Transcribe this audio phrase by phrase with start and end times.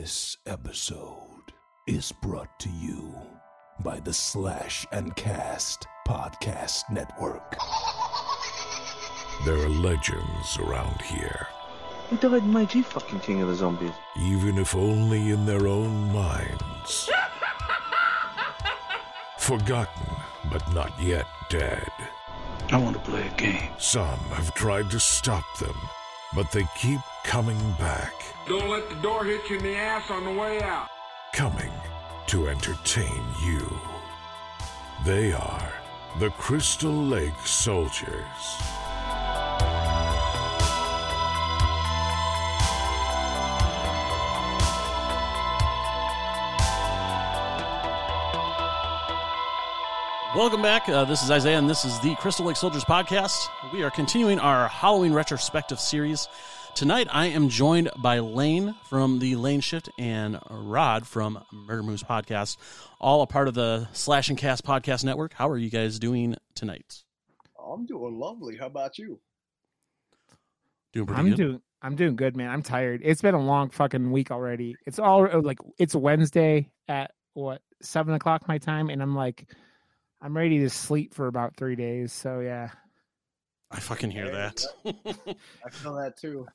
[0.00, 1.50] This episode
[1.88, 3.12] is brought to you
[3.82, 7.56] by the Slash and Cast Podcast Network.
[9.44, 11.48] There are legends around here,
[12.10, 13.90] Who died in Meiji fucking King of the Zombies?
[14.20, 17.10] even if only in their own minds.
[19.40, 20.14] Forgotten,
[20.52, 21.90] but not yet dead.
[22.70, 23.68] I want to play a game.
[23.78, 25.74] Some have tried to stop them,
[26.34, 28.12] but they keep coming back,
[28.46, 30.88] Don't let the door hit you in the ass on the way out.
[31.32, 31.70] coming
[32.26, 33.66] to entertain you.
[35.04, 35.72] They are
[36.18, 38.24] the Crystal Lake Soldiers.
[50.38, 50.88] Welcome back.
[50.88, 53.48] Uh, this is Isaiah, and this is the Crystal Lake Soldiers podcast.
[53.72, 56.28] We are continuing our Halloween retrospective series.
[56.76, 62.04] Tonight, I am joined by Lane from the Lane Shift and Rod from Murder Moose
[62.04, 62.56] podcast,
[63.00, 65.32] all a part of the Slash and Cast podcast network.
[65.32, 67.02] How are you guys doing tonight?
[67.60, 68.56] I'm doing lovely.
[68.56, 69.18] How about you?
[70.92, 71.36] Doing pretty I'm good.
[71.36, 72.50] doing I'm doing good, man.
[72.50, 73.00] I'm tired.
[73.02, 74.76] It's been a long fucking week already.
[74.86, 79.44] It's all like it's Wednesday at what seven o'clock my time, and I'm like,
[80.20, 82.12] I'm ready to sleep for about three days.
[82.12, 82.70] So yeah,
[83.70, 84.64] I fucking hear that.
[85.64, 86.46] I feel that too.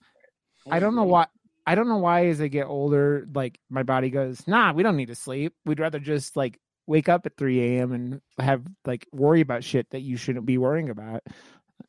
[0.70, 1.28] I don't know why.
[1.66, 4.98] I don't know why as I get older, like my body goes, nah, we don't
[4.98, 5.54] need to sleep.
[5.66, 7.94] We'd rather just like wake up at 3 a.m.
[7.94, 11.24] and have like worry about shit that you shouldn't be worrying about.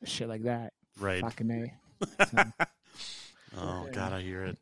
[0.05, 0.73] Shit like that.
[0.99, 1.21] right.
[1.21, 2.07] Fucking A.
[2.31, 2.45] So,
[3.57, 4.59] Oh God, I hear it.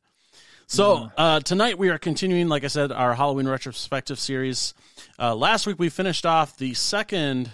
[0.73, 4.73] So uh, tonight we are continuing, like I said, our Halloween retrospective series.
[5.19, 7.51] Uh, last week we finished off the second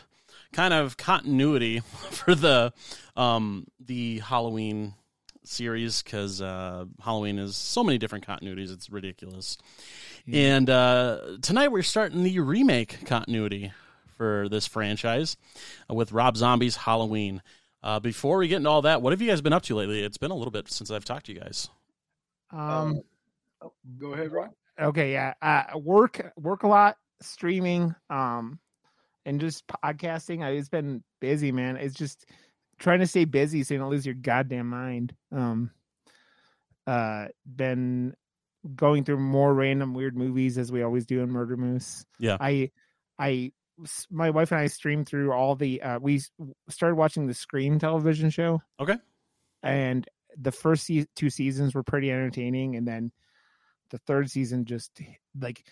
[0.53, 2.73] kind of continuity for the
[3.17, 4.95] um, the Halloween
[5.43, 9.59] series because uh, Halloween is so many different continuities; it's ridiculous.
[10.33, 13.73] And uh, tonight we're starting the remake continuity
[14.17, 15.37] for this franchise
[15.91, 17.43] uh, with Rob Zombie's Halloween.
[17.83, 20.05] Uh, before we get into all that, what have you guys been up to lately?
[20.05, 21.69] It's been a little bit since I've talked to you guys.
[22.53, 23.03] um,
[23.99, 24.51] go ahead, Ron.
[24.81, 28.59] okay yeah uh work work a lot streaming um
[29.27, 32.27] and just podcasting I, it's been busy man it's just
[32.79, 35.71] trying to stay busy so you don't lose your goddamn mind um
[36.87, 38.15] uh been
[38.75, 42.37] going through more random weird movies as we always do in murder moose Yeah.
[42.41, 42.71] I,
[43.19, 43.53] I,
[44.11, 46.21] my wife and i streamed through all the uh we
[46.69, 48.97] started watching the scream television show Okay.
[49.63, 50.09] and
[50.41, 53.11] the first two seasons were pretty entertaining and then
[53.91, 55.01] the third season just
[55.39, 55.65] like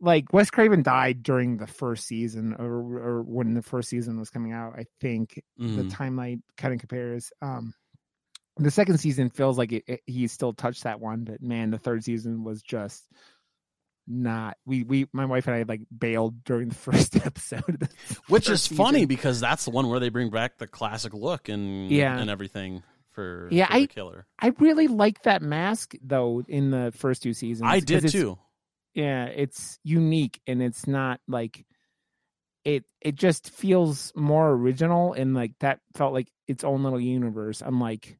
[0.00, 4.30] like Wes Craven died during the first season or, or when the first season was
[4.30, 4.74] coming out.
[4.78, 5.90] I think the Mhm.
[5.90, 7.32] timeline kind of compares.
[7.42, 7.74] Um,
[8.58, 11.78] the second season feels like it, it, he still touched that one, but man, the
[11.78, 13.04] third season was just
[14.06, 14.56] not.
[14.64, 17.64] We we my wife and I like bailed during the first episode.
[17.80, 17.88] the
[18.28, 21.48] Which first is funny because that's the one where they bring back the classic look
[21.48, 22.18] and Yeah.
[22.18, 22.82] and everything
[23.18, 24.26] for, Yeah, for the I- killer.
[24.38, 27.68] I really like that mask though in the first two seasons.
[27.68, 28.38] I did too.
[28.94, 31.64] yeah it's unique and it's not like
[32.64, 37.60] it it just feels more original and like that felt like its own little universe
[37.64, 38.18] unlike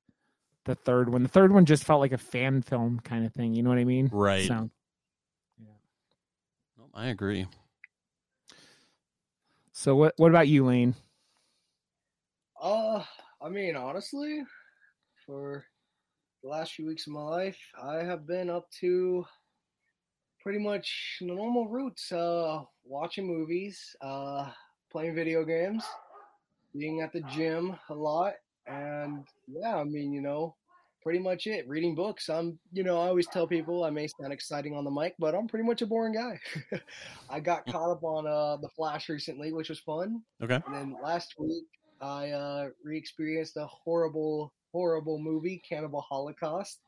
[0.64, 3.54] the third one the third one just felt like a fan film kind of thing
[3.54, 4.46] you know what i mean Right.
[4.46, 4.70] so
[5.58, 7.46] No, I agree.
[9.72, 10.94] so what what about you lane
[12.60, 13.02] Uh,
[13.40, 14.42] I mean, honestly,
[15.28, 15.66] for
[16.42, 19.26] the last few weeks of my life, I have been up to
[20.40, 24.50] pretty much the normal routes Uh, watching movies, uh,
[24.90, 25.84] playing video games,
[26.74, 28.34] being at the gym a lot,
[28.66, 30.56] and yeah, I mean, you know,
[31.02, 31.68] pretty much it.
[31.68, 32.30] Reading books.
[32.30, 35.34] I'm, you know, I always tell people I may sound exciting on the mic, but
[35.34, 36.40] I'm pretty much a boring guy.
[37.28, 40.22] I got caught up on uh, the Flash recently, which was fun.
[40.42, 40.60] Okay.
[40.66, 41.66] And then last week,
[42.00, 46.80] I uh, re-experienced a horrible, horrible movie, Cannibal Holocaust.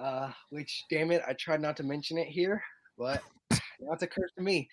[0.00, 2.62] Uh, which, damn it, I tried not to mention it here,
[2.98, 4.68] but now it's a curse to me.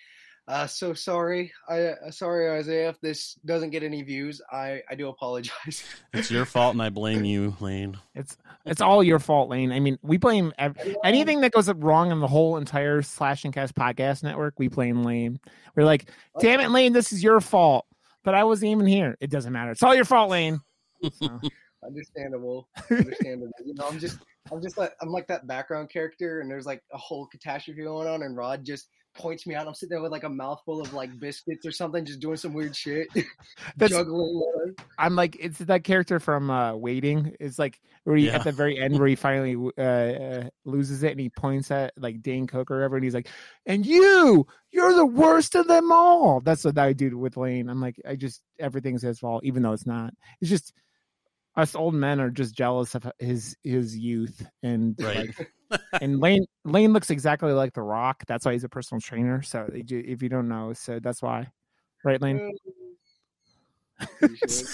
[0.47, 4.41] Uh, so sorry, I uh, sorry Isaiah if this doesn't get any views.
[4.51, 5.83] I I do apologize.
[6.13, 7.97] It's your fault and I blame you, Lane.
[8.15, 8.35] it's
[8.65, 12.19] it's all your fault lane i mean we blame ev- anything that goes wrong in
[12.19, 15.39] the whole entire slash and cast podcast network we blame lane
[15.75, 16.09] we're like
[16.39, 17.87] damn it lane this is your fault
[18.23, 20.59] but i wasn't even here it doesn't matter it's all your fault lane
[21.13, 21.39] So,
[21.85, 22.67] Understandable.
[22.91, 23.51] Understandable.
[23.65, 24.17] you know, I'm just
[24.51, 28.07] I'm just like I'm like that background character and there's like a whole catastrophe going
[28.07, 29.67] on and Rod just points me out.
[29.67, 32.53] I'm sitting there with like a mouthful of like biscuits or something, just doing some
[32.53, 33.07] weird shit.
[33.77, 34.73] That's- juggling.
[34.97, 37.35] I'm like it's that character from uh Waiting.
[37.39, 38.35] It's like where he Yeah.
[38.35, 41.93] at the very end where he finally uh, uh loses it and he points at
[41.97, 43.27] like Dane Cook or whatever and he's like,
[43.65, 47.69] "And you, you're the worst of them all." That's what I do with Lane.
[47.69, 50.13] I'm like, I just everything's his fault, even though it's not.
[50.39, 50.73] It's just
[51.55, 55.29] us old men are just jealous of his his youth and Right.
[55.69, 58.23] like, and Lane Lane looks exactly like The Rock.
[58.27, 59.41] That's why he's a personal trainer.
[59.41, 61.47] So if you don't know, so that's why,
[62.03, 62.39] right, Lane?
[64.21, 64.65] You.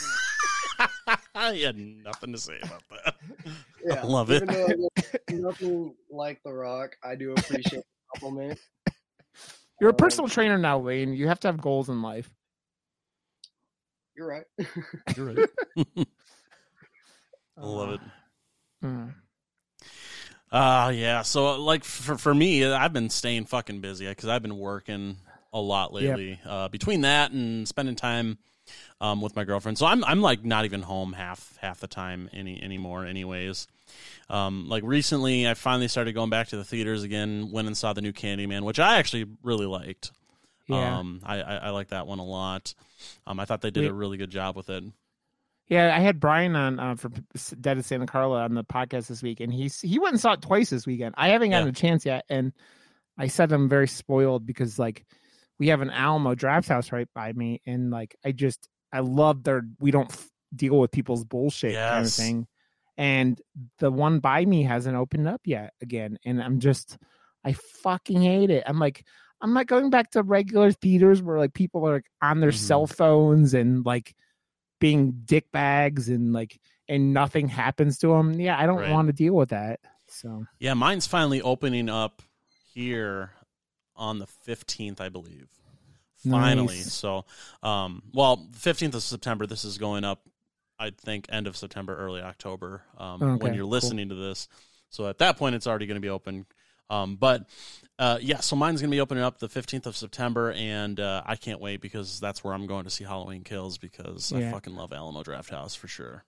[1.35, 3.15] I had nothing to say about that.
[3.85, 4.44] Yeah, I love it.
[4.44, 4.94] Even though I look
[5.31, 8.59] nothing like The Rock, I do appreciate the compliment.
[9.80, 11.13] You're a Um, personal trainer now, Lane.
[11.13, 12.30] You have to have goals in life.
[14.15, 14.44] You're right.
[15.15, 15.33] You're
[15.85, 16.07] right.
[17.57, 18.01] I love it.
[18.83, 19.13] Mm.
[20.51, 21.24] Uh yeah.
[21.24, 25.18] So like for for me, I've been staying fucking busy because I've been working
[25.54, 26.39] a lot lately.
[26.45, 28.38] Uh, between that and spending time
[29.01, 32.30] um, with my girlfriend, so I'm I'm like not even home half half the time
[32.33, 33.06] any anymore.
[33.06, 33.68] Anyways,
[34.30, 37.51] um, like recently, I finally started going back to the theaters again.
[37.51, 40.12] Went and saw the new Candyman, which I actually really liked.
[40.68, 41.00] Yeah.
[41.00, 42.74] Um, I, I I like that one a lot.
[43.25, 44.83] Um, I thought they did a really good job with it.
[45.67, 47.13] Yeah, I had Brian on uh, from
[47.59, 50.33] Dead of Santa Carla on the podcast this week, and he he went and saw
[50.33, 51.15] it twice this weekend.
[51.17, 51.71] I haven't gotten Yeah.
[51.71, 52.53] a chance yet, and
[53.17, 55.05] I said I'm very spoiled because like
[55.59, 59.43] we have an Alamo Draft House right by me, and like I just I love
[59.43, 62.47] their we don't f- deal with people's bullshit kind of thing,
[62.97, 63.41] and
[63.79, 66.97] the one by me hasn't opened up yet again, and I'm just
[67.43, 67.53] I
[67.83, 68.63] fucking hate it.
[68.65, 69.03] I'm like
[69.41, 72.55] I'm not going back to regular theaters where like people are like on their Mhm.
[72.55, 74.15] cell phones and like
[74.79, 76.59] being dick bags and like
[76.89, 78.39] and nothing happens to them.
[78.39, 78.91] Yeah, I don't Right.
[78.91, 79.79] want to deal with that.
[80.07, 82.21] So Yeah, mine's finally opening up
[82.74, 83.31] here
[83.95, 85.50] on the 15th, I believe.
[86.29, 86.77] Finally.
[86.77, 86.94] Nice.
[86.94, 87.25] So,
[87.62, 90.27] um, well, 15th of September, this is going up,
[90.80, 93.69] I think, end of September, early October, um, Okay, when you're cool.
[93.71, 94.47] listening to this.
[94.89, 96.45] So at that point, it's already going to be open.
[96.89, 97.47] Um, but
[97.99, 101.23] uh, yeah, so mine's going to be opening up the 15th of September, and uh,
[101.25, 104.75] I can't wait because that's where I'm going to see Halloween Kills because I fucking
[104.75, 106.23] love Alamo Draft House for sure.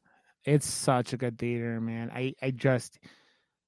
[0.45, 2.09] it's such a good theater, man.
[2.13, 2.97] I I just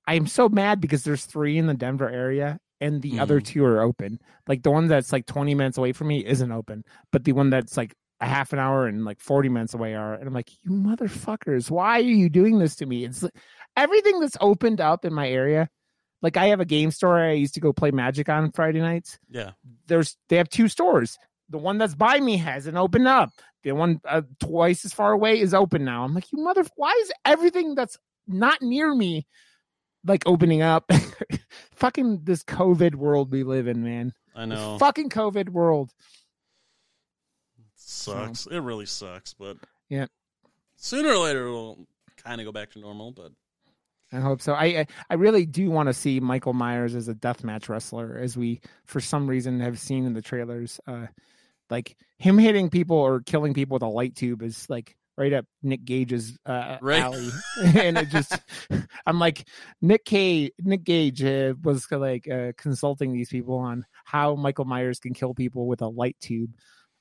[0.08, 3.46] I'm so mad because there's three in the Denver area and the other Mhm.
[3.46, 4.20] two are open.
[4.48, 7.50] Like the one that's like 20 minutes away from me isn't open, but the one
[7.52, 10.14] that's like a half an hour and like 40 minutes away are.
[10.16, 13.04] And I'm like, you motherfuckers, why are you doing this to me?
[13.06, 13.24] It's
[13.78, 15.70] everything that's opened up in my area.
[16.22, 19.18] Like I have a game store I used to go play Magic on Friday nights.
[19.30, 19.52] Yeah.
[19.88, 21.18] there's they have two stores.
[21.50, 23.30] The one that's by me hasn't opened up.
[23.64, 26.04] The one uh, twice as far away is open now.
[26.04, 27.98] I'm like, you mother, why is everything that's
[28.28, 29.28] not near me
[30.06, 30.90] like opening up?
[31.76, 34.14] fucking this COVID world we live in, man.
[34.36, 34.78] I This know.
[34.78, 35.92] fucking COVID world.
[37.76, 38.48] sucks.
[38.48, 39.58] It really sucks, but
[39.90, 40.06] Yeah.
[40.76, 43.12] sooner or later it'll kind of go back to normal.
[43.12, 43.32] But
[44.12, 44.54] I hope so.
[44.54, 48.62] I I- really do want to see Michael Myers as a deathmatch wrestler, as we
[48.86, 50.80] for some reason have seen in the trailers.
[50.88, 51.08] Uh,
[51.70, 55.46] like him hitting people or killing people with a light tube is like right up
[55.64, 57.02] Nick Gage's uh, Right.
[57.02, 57.30] alley,
[57.64, 58.38] and it just
[59.06, 59.48] I'm like
[59.82, 60.52] Nick Cage.
[60.60, 65.34] Nick Gage uh, was like uh, consulting these people on how Michael Myers can kill
[65.34, 66.52] people with a light tube.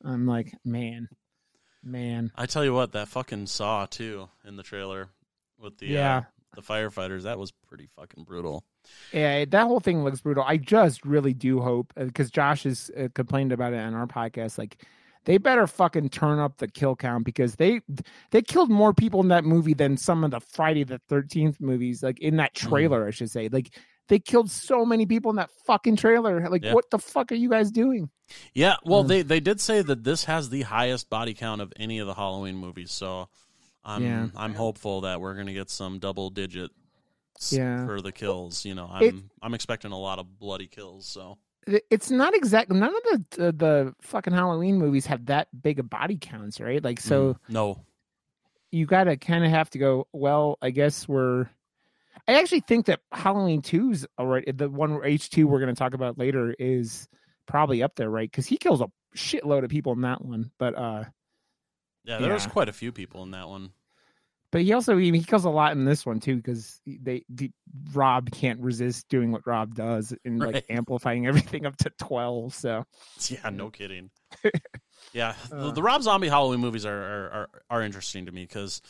[0.04, 1.08] I'm like, man,
[1.82, 5.08] man, I tell you what, that fucking saw too in the trailer
[5.58, 6.22] with the Yeah.
[6.56, 7.22] Uh, the firefighters.
[7.22, 8.64] That was pretty fucking brutal.
[9.12, 10.42] Yeah, that whole thing looks brutal.
[10.46, 14.58] I just really do hope because Josh has uh, complained about it on our podcast.
[14.58, 14.84] Like,
[15.26, 17.82] they better fucking turn up the kill count because they
[18.30, 22.02] they killed more people in that movie than some of the Friday the Thirteenth movies.
[22.02, 22.68] Like in that Mm-hmm.
[22.68, 23.48] trailer, I should say.
[23.52, 23.74] Like
[24.08, 26.48] they killed so many people in that fucking trailer.
[26.48, 26.72] Like, Yeah.
[26.74, 28.10] what the fuck are you guys doing?
[28.54, 29.08] Yeah, well, Mm.
[29.08, 32.14] they they did say that this has the highest body count of any of the
[32.14, 32.90] Halloween movies.
[32.90, 33.28] So
[33.84, 34.28] I'm Yeah.
[34.36, 36.70] I'm hopeful that we're gonna get some double digit
[37.50, 37.86] Yeah.
[37.86, 38.64] for the kills.
[38.64, 41.06] You know, I'm It- I'm expecting a lot of bloody kills.
[41.06, 41.38] So
[41.90, 42.70] It's not exact.
[42.70, 46.82] None of the, the the fucking Halloween movies have that big of body counts, right?
[46.82, 47.34] Like, so.
[47.34, 47.84] Mm, no,
[48.72, 51.50] you gotta kind of have to go well i guess we're
[52.28, 54.56] i actually think that halloween 2's all right.
[54.56, 57.08] the one h2 we're going to talk about later is
[57.46, 60.76] probably up there right because he kills a shitload of people in that one but
[60.78, 61.02] uh
[62.04, 63.70] yeah, there was quite a few people in that one.
[64.50, 67.50] but he also he, he kills a lot in this one too because they the,
[67.92, 72.84] rob can't resist doing what rob does and like amplifying everything up to 12 so
[73.28, 74.10] Yeah, no kidding.
[75.12, 75.70] yeah, the, Uh.
[75.72, 78.80] the Rob Zombie Halloween movies are are are, are interesting to me because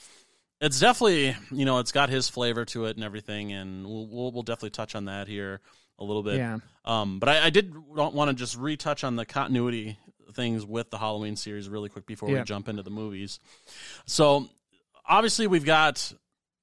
[0.60, 4.32] it's definitely you know it's got his flavor to it and everything, and we'll we'll,
[4.32, 5.60] we'll definitely touch on that here
[5.98, 6.36] a little bit.
[6.36, 6.58] Yeah.
[6.84, 9.98] Um, but I, I did want to just retouch on the continuity
[10.34, 13.40] things with the Halloween series really quick before we jump into the movies.
[14.06, 14.48] So
[15.08, 16.12] obviously we've got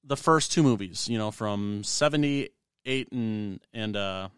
[0.04, 2.50] the first two movies, you know, from seventy
[2.84, 4.28] eight and and uh,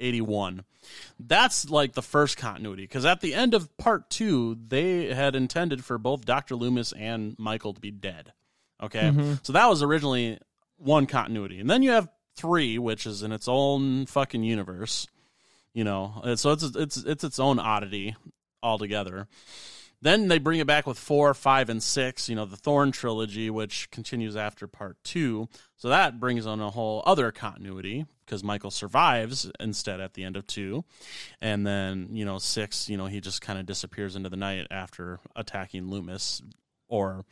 [0.00, 0.64] eighty one.
[1.18, 5.84] That's like the first continuity because at the end of part two, they had intended
[5.84, 8.32] for both Doctor Loomis and Michael to be dead.
[8.82, 9.44] Okay, Mhm.
[9.44, 10.38] so that was originally
[10.76, 15.06] one continuity, and then you have three, which is in its own fucking universe.
[15.72, 18.14] You know, so it's it's it's its own oddity
[18.62, 19.28] altogether.
[20.02, 22.28] Then they bring it back with four, five, and six.
[22.28, 25.48] You know, the Thorn trilogy, which continues after part two.
[25.76, 30.36] So that brings on a whole other continuity because Michael survives instead at the end
[30.36, 30.84] of two,
[31.40, 32.88] and then you know six.
[32.88, 36.42] You know, he just kind of disappears into the night after attacking Loomis,
[36.88, 37.24] or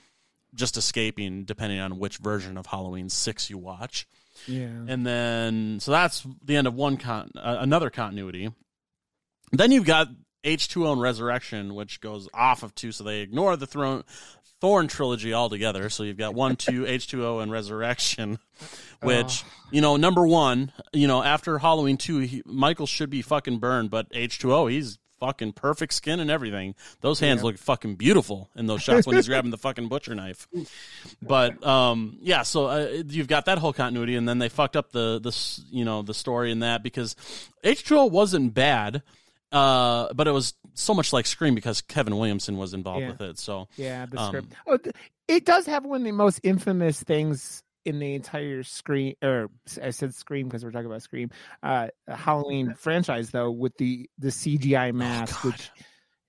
[0.54, 4.06] just escaping, depending on which version of Halloween six you watch.
[4.46, 4.68] Yeah.
[4.88, 8.50] And then, so that's the end of one con, uh, another continuity.
[9.52, 10.08] Then you've got
[10.44, 14.04] H2O and Resurrection, which goes off of two, so they ignore the throne,
[14.60, 15.88] Thorn trilogy altogether.
[15.90, 18.38] So you've got one, two, H2O, and Resurrection,
[19.02, 23.58] which, you know, number one, you know, after Halloween 2, he, Michael should be fucking
[23.58, 26.74] burned, but H2O, he's fucking perfect skin and everything.
[27.00, 30.48] Those hands look fucking beautiful in those shots when he's grabbing the fucking butcher knife.
[31.22, 34.92] But um, yeah, so uh, you've got that whole continuity, and then they fucked up
[34.92, 35.34] the the
[35.70, 37.16] you know the story in that because
[37.64, 39.02] H2O wasn't bad,
[39.52, 43.10] uh, but it was so much like Scream because Kevin Williamson was involved Yeah.
[43.12, 43.38] with it.
[43.38, 44.54] So Yeah, the Um, script.
[44.66, 44.78] Oh,
[45.28, 49.48] it does have one of the most infamous things in the entire Scream, or
[49.82, 51.30] I said Scream because we're talking about Scream,
[51.62, 55.52] uh, Halloween franchise though, with the the CGI mask, God.
[55.52, 55.70] which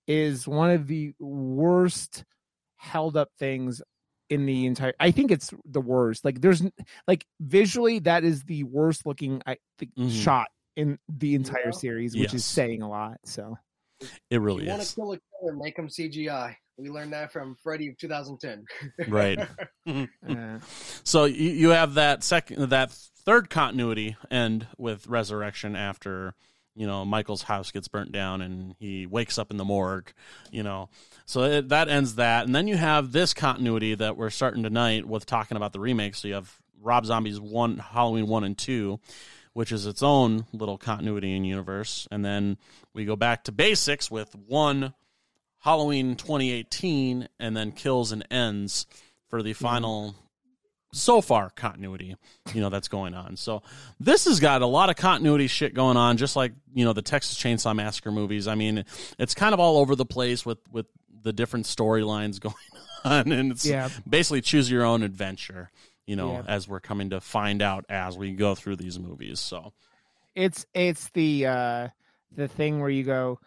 [0.08, 2.24] is one of the worst
[2.76, 3.82] held up things
[4.30, 4.94] in the entire.
[5.00, 6.26] I think it's the worst.
[6.26, 6.62] Like there's
[7.08, 10.12] like visually, that is the worst looking I think Mhm.
[10.12, 11.72] shot in the entire Yeah.
[11.72, 12.34] series, which Yes.
[12.34, 13.20] is saying a lot.
[13.26, 13.58] So
[14.30, 16.56] it really you want to is kill a killer, make him CGI.
[16.78, 18.66] We learned that from Freddy of 2010.
[19.08, 19.40] right.
[19.88, 20.60] uh,
[21.04, 26.36] So you, you have that second, that third continuity end with resurrection after
[26.78, 30.12] you know Michael's house gets burnt down and he wakes up in the morgue.
[30.52, 30.90] You know,
[31.26, 35.06] so it, that ends that, and then you have this continuity that we're starting tonight
[35.06, 36.16] with talking about the remake.
[36.16, 39.00] So you have Rob Zombie's one Halloween one and two.
[39.56, 42.58] Which is its own little continuity and universe, and then
[42.94, 44.94] we go back to basics with one
[45.60, 48.86] Halloween 2018, and then kills and ends
[49.30, 50.14] for the final
[50.94, 52.16] so far continuity
[52.54, 53.36] you know that's going on.
[53.38, 53.64] So
[54.00, 57.02] this has got a lot of continuity shit going on just like you know the
[57.02, 58.48] texas chainsaw massacre movies.
[58.48, 58.86] I mean
[59.18, 60.86] it's kind of all over the place with with
[61.24, 62.54] the different storylines going
[63.04, 63.90] on and it's Yeah.
[64.08, 65.70] basically choose your own adventure
[66.08, 66.44] you know Yeah.
[66.48, 69.74] as we're coming to find out as we go through these movies so.
[70.36, 71.88] It's it's the uh
[72.36, 73.40] the thing where you go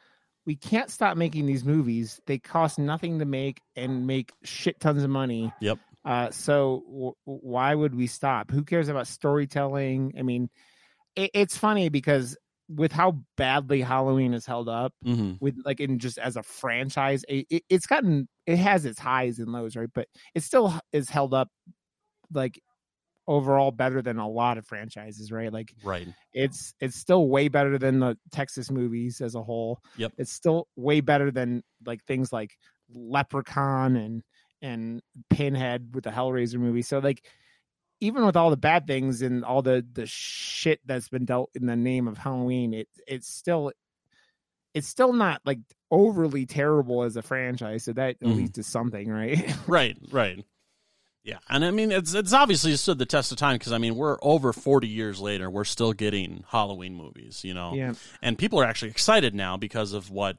[0.47, 2.21] we can't stop making these movies.
[2.27, 5.53] They cost nothing to make and make shit tons of money.
[5.61, 5.79] Yep.
[6.05, 8.51] Uh so w- why would we stop?
[8.51, 10.15] Who cares about storytelling?
[10.19, 10.49] I mean
[11.17, 12.37] it, it's funny because
[12.71, 17.25] with how badly halloween is held up hmm with like in just as a franchise
[17.29, 19.89] it, it, it's gotten it has its highs and lows right?
[19.95, 21.49] But it still is held up
[22.33, 22.61] like
[23.27, 27.79] overall better than a lot of franchises right like right it's it's still way better
[27.79, 29.81] than the Texas movies as a whole.
[29.97, 30.13] Yep.
[30.19, 32.57] It's still way better than like things like
[32.93, 34.23] Leprechaun and
[34.61, 36.83] and Pinhead with the Hellraiser movie.
[36.83, 37.25] So like
[38.01, 41.67] even with all the bad things and all the the shit that's been dealt in
[41.67, 43.73] the name of Halloween, it it's still
[44.75, 45.59] it's still not like
[45.91, 47.85] overly terrible as a franchise.
[47.85, 48.37] So that at Mhm.
[48.37, 49.39] least is something, right?
[49.67, 50.45] right right
[51.29, 53.95] yeah and i mean it's it's obviously stood the test of time because i mean
[53.97, 57.93] we're over 40 years later we're still getting halloween movies you know yeah.
[58.23, 60.37] and people are actually excited now because of what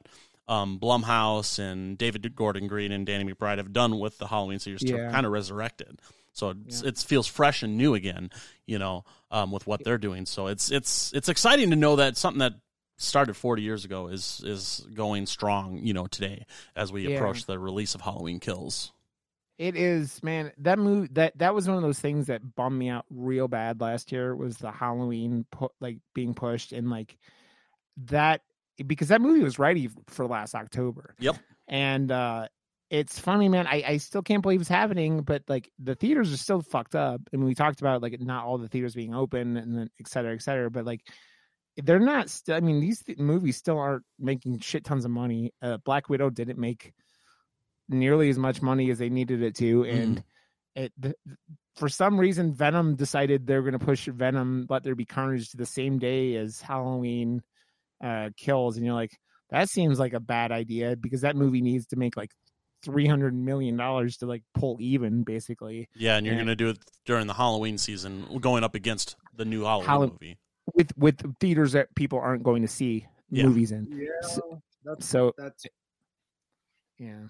[0.48, 4.80] um, Blumhouse and David Gordon Green and Danny McBride have done with the Halloween series
[4.80, 6.00] to kind of resurrect it.
[6.32, 6.88] So Yeah.
[6.88, 8.30] it feels fresh and new again,
[8.66, 10.26] you know, um, with what they're doing.
[10.26, 12.54] So it's it's it's exciting to know that something that
[12.96, 17.14] started 40 years ago is is going strong, you know, today as we Yeah.
[17.14, 18.90] approach the release of Halloween Kills.
[19.60, 20.52] It is, man.
[20.56, 23.82] That movie that that was one of those things that bummed me out real bad
[23.82, 24.34] last year.
[24.34, 27.18] Was the Halloween pu- like being pushed and like
[28.06, 28.40] that
[28.86, 31.14] because that movie was ready for last October.
[31.18, 31.36] Yep.
[31.68, 32.48] And uh
[32.88, 33.66] it's funny, man.
[33.66, 37.20] I I still can't believe it's happening, but like the theaters are still fucked up.
[37.30, 40.08] I mean, we talked about like not all the theaters being open and then et
[40.08, 40.70] cetera, et cetera.
[40.70, 41.02] But like
[41.76, 42.30] they're not.
[42.30, 45.52] St- I mean, these th- movies still aren't making shit tons of money.
[45.60, 46.94] Uh, Black Widow didn't make
[47.90, 50.22] nearly as much money as they needed it to, and
[50.74, 51.14] it the,
[51.76, 55.56] for some reason Venom decided they're going to push Venom Let There Be Carnage to
[55.56, 57.42] the same day as Halloween
[58.02, 59.12] uh, Kills, and you're like,
[59.50, 62.30] that seems like a bad idea because that movie needs to make like
[62.82, 65.88] three hundred million dollars to like pull even, basically.
[65.94, 66.38] Yeah, and you're Yeah.
[66.40, 70.06] going to do it during the Halloween season, going up against the new Halloween Hallow-
[70.08, 70.38] movie.
[70.74, 73.44] with with theaters that people aren't going to see Yeah.
[73.46, 73.86] movies in.
[73.90, 75.66] Yeah, So- that's So that's.
[76.98, 77.26] yeah,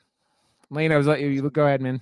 [0.70, 2.00] Lane, I was like, you go ahead, man.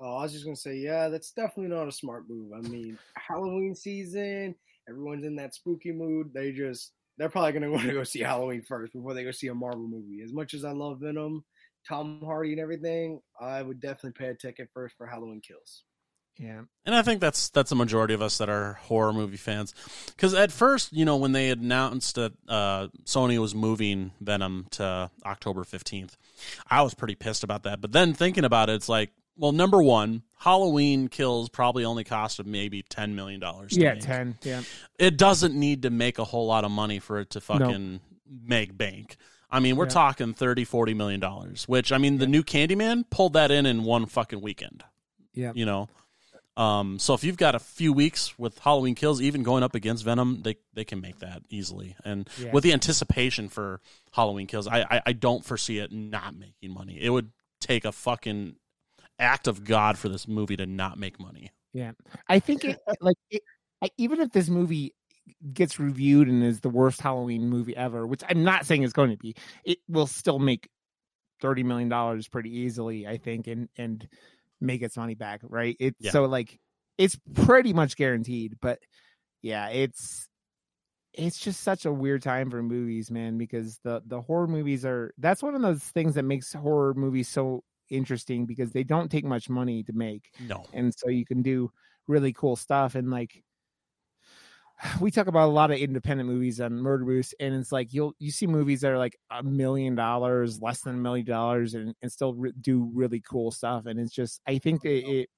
[0.00, 2.52] Oh, I was just gonna say, yeah, that's definitely not a smart move.
[2.52, 4.54] I mean, Halloween season,
[4.88, 6.32] everyone's in that spooky mood.
[6.32, 9.48] They just they're probably gonna want to go see Halloween first before they go see
[9.48, 10.22] a Marvel movie.
[10.22, 11.44] As much as I love Venom,
[11.88, 15.84] Tom Hardy, and everything, I would definitely pay a ticket first for Halloween Kills.
[16.38, 19.74] Yeah, And I think that's that's a majority of us that are horror movie fans.
[20.08, 25.10] Because at first, you know, when they announced that uh, Sony was moving Venom to
[25.24, 26.16] October fifteenth,
[26.70, 27.80] I was pretty pissed about that.
[27.80, 32.44] But then thinking about it, it's like, well, number one, Halloween Kills probably only cost
[32.44, 33.74] maybe ten million dollars.
[33.76, 34.62] yeah, ten, yeah,
[34.98, 38.76] It doesn't need to make a whole lot of money for it to fucking make
[38.76, 39.16] bank.
[39.50, 39.90] I mean, we're Yeah.
[39.90, 43.84] talking 30, 40 million dollars, which I mean, the new Candyman pulled that in in
[43.84, 44.84] one fucking weekend
[45.36, 45.52] yeah.
[45.54, 45.88] you know.
[46.56, 50.04] Um, so if you've got a few weeks with Halloween Kills, even going up against
[50.04, 51.96] Venom, they they can make that easily.
[52.04, 52.50] And Yeah.
[52.52, 53.80] with the anticipation for
[54.12, 56.98] Halloween Kills, I, I I don't foresee it not making money.
[57.00, 58.56] It would take a fucking
[59.18, 61.50] act of God for this movie to not make money.
[61.74, 61.92] Yeah,
[62.28, 63.42] I think it like it,
[63.82, 64.94] I, even if this movie
[65.52, 69.10] gets reviewed and is the worst Halloween movie ever, which I'm not saying it's going
[69.10, 69.34] to be,
[69.64, 70.68] it will still make
[71.42, 74.08] thirty million dollars pretty easily, I think, and and
[74.60, 75.76] make its money back, right?
[75.80, 76.12] It's Yeah.
[76.12, 76.58] so like
[76.98, 78.80] it's pretty much guaranteed, but
[79.42, 80.28] yeah, it's
[81.14, 85.12] it's just such a weird time for movies, man, because the the horror movies are
[85.18, 89.24] that's one of those things that makes horror movies so interesting because they don't take
[89.24, 90.70] much money to make No.
[90.72, 91.70] and so you can do
[92.08, 93.44] really cool stuff and like
[95.00, 98.14] we talk about a lot of independent movies on murder moose and it's like you'll
[98.18, 101.94] you see movies that are like a million dollars less than a million dollars and,
[102.02, 105.28] and still re- do really cool stuff and it's just i think it, it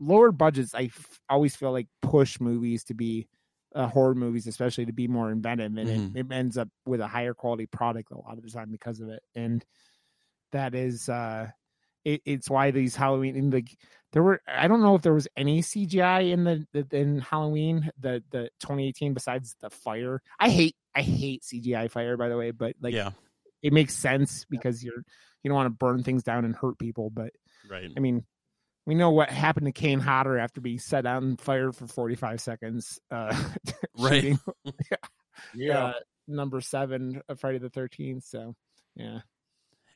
[0.00, 3.28] lower budgets i f- always feel like push movies to be
[3.74, 6.14] uh, horror movies especially to be more inventive and Mhm.
[6.14, 9.00] it, it ends up with a higher quality product a lot of the time because
[9.00, 9.64] of it and
[10.52, 11.50] that is uh
[12.04, 13.64] it, it's why these halloween in the
[14.12, 18.22] there were i don't know if there was any cgi in the, in halloween the
[18.30, 22.74] the 2018 besides the fire i hate i hate cgi fire by the way but
[22.80, 23.10] like yeah.
[23.62, 25.02] it makes sense because you're
[25.42, 27.30] you don't want to burn things down and hurt people but
[27.68, 27.90] Right.
[27.96, 28.24] i mean
[28.86, 32.98] we know what happened to Kane Hodder after being set on fire for 45 seconds.
[33.10, 33.36] Uh,
[33.98, 34.22] Right.
[34.22, 34.38] shooting,
[35.54, 35.92] Yeah, uh,
[36.26, 38.24] number seven of Friday the 13th.
[38.24, 38.54] So,
[38.96, 39.20] yeah.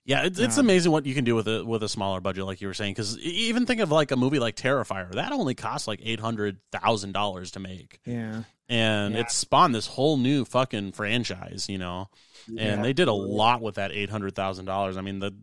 [0.07, 2.61] Yeah, it's, it's amazing what you can do with a with a smaller budget, like
[2.61, 2.93] you were saying.
[2.93, 6.59] Because even think of like a movie like Terrifier, that only costs like eight hundred
[6.71, 8.43] thousand dollars to make, Yeah.
[8.69, 9.21] and Yeah.
[9.21, 12.11] it spawned this whole new fucking franchise, you know.
[12.59, 14.99] and they did a lot with that eight hundred thousand dollars.
[14.99, 15.35] I mean the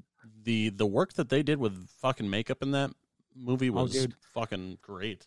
[0.44, 2.92] the the work that they did with fucking makeup in that
[3.36, 4.14] movie Oh, was dude.
[4.36, 5.26] fucking great.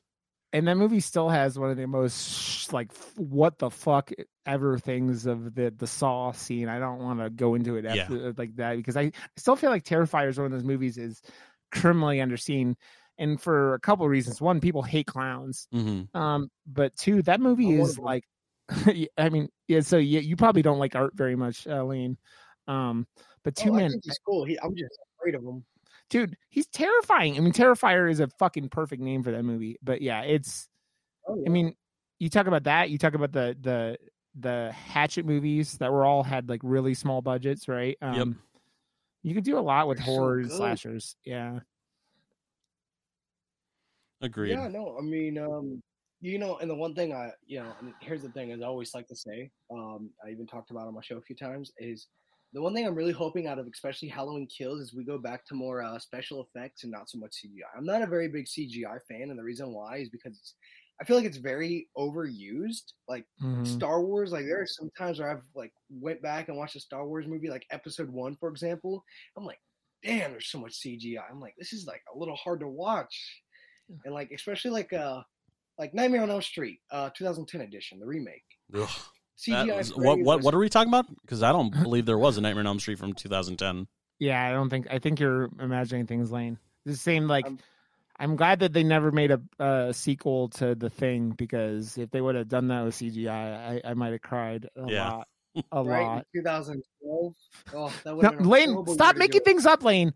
[0.54, 4.10] And that movie still has one of the most like what the fuck
[4.46, 8.02] ever things of the the saw scene i don't want to go into it Yeah.
[8.04, 10.96] after, like that because I, I still feel like terrifier is one of those movies
[10.96, 11.20] is
[11.72, 12.76] criminally underseen
[13.18, 17.40] and for a couple of reasons one people hate clowns hmm um but two that
[17.40, 18.04] movie I'm is of them.
[18.04, 18.24] like
[19.18, 22.16] i mean yeah so you, you probably don't like art very much uh, Lane.
[22.68, 23.06] um
[23.42, 24.44] but two Oh, men he's cool.
[24.44, 25.64] He, I'm just afraid of him.
[26.14, 30.00] Dude he's terrifying i mean terrifier is a fucking perfect name for that movie but
[30.00, 30.68] yeah it's
[31.26, 31.74] Oh, I mean,
[32.18, 32.90] you talk about that.
[32.90, 33.98] You talk about the the
[34.38, 37.96] the Hatchet movies that were all had like really small budgets, right?
[38.02, 38.28] Um, Yep.
[39.22, 40.52] You could do a lot with They're horror good.
[40.52, 41.16] slashers.
[41.24, 41.60] Yeah.
[44.20, 44.50] Agreed.
[44.50, 45.82] Yeah, no, I mean, um,
[46.20, 48.66] you know, and the one thing I, you know, and here's the thing, as I
[48.66, 51.72] always like to say, um, I even talked about on my show a few times,
[51.78, 52.08] is
[52.54, 55.44] the one thing I'm really hoping out of, especially Halloween Kills, is we go back
[55.46, 57.66] to more uh, special effects and not so much CGI.
[57.76, 60.54] I'm not a very big CGI fan, and the reason why is because it's,
[61.00, 62.92] I feel like it's very overused.
[63.08, 63.66] Like Mhm.
[63.66, 66.80] Star Wars, like there are some times where I've like went back and watched a
[66.80, 69.04] Star Wars movie, like Episode One, for example.
[69.36, 69.60] I'm like,
[70.04, 71.24] damn, there's so much CGI.
[71.28, 73.42] I'm like, this is like a little hard to watch,
[74.04, 75.22] and like especially like uh
[75.76, 78.44] like Nightmare on Elm Street, uh 2010 edition, the remake.
[78.74, 78.88] Ugh.
[79.38, 79.66] CGI.
[79.66, 81.06] That was- what what what are we talking about?
[81.22, 83.86] Because I don't believe there was a Nightmare on Elm Street from 2010.
[84.20, 84.86] Yeah, I don't think.
[84.90, 86.58] I think you're imagining things, Lane.
[86.86, 87.46] The same like.
[87.46, 87.58] Um,
[88.16, 92.20] I'm glad that they never made a, a sequel to the thing because if they
[92.20, 93.28] would have done that with CGI,
[93.84, 95.10] I, I might have cried a Yeah.
[95.10, 95.28] lot,
[95.72, 96.26] a right lot.
[96.32, 97.34] 2012.
[97.74, 100.14] Oh, that No, have been a Lane, stop making things up, Lane.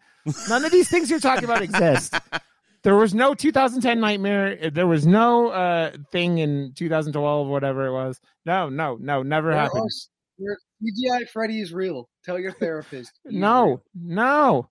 [0.49, 2.15] None of these things you're talking about exist.
[2.83, 4.71] There was no 2010 Nightmare.
[4.71, 8.21] There was no uh thing in 2012, whatever it was.
[8.47, 9.83] No, no, no, never There happened.
[9.83, 12.09] are- your CGI Freddy is real.
[12.25, 13.11] Tell your therapist.
[13.25, 13.83] No, real.
[13.95, 14.69] no,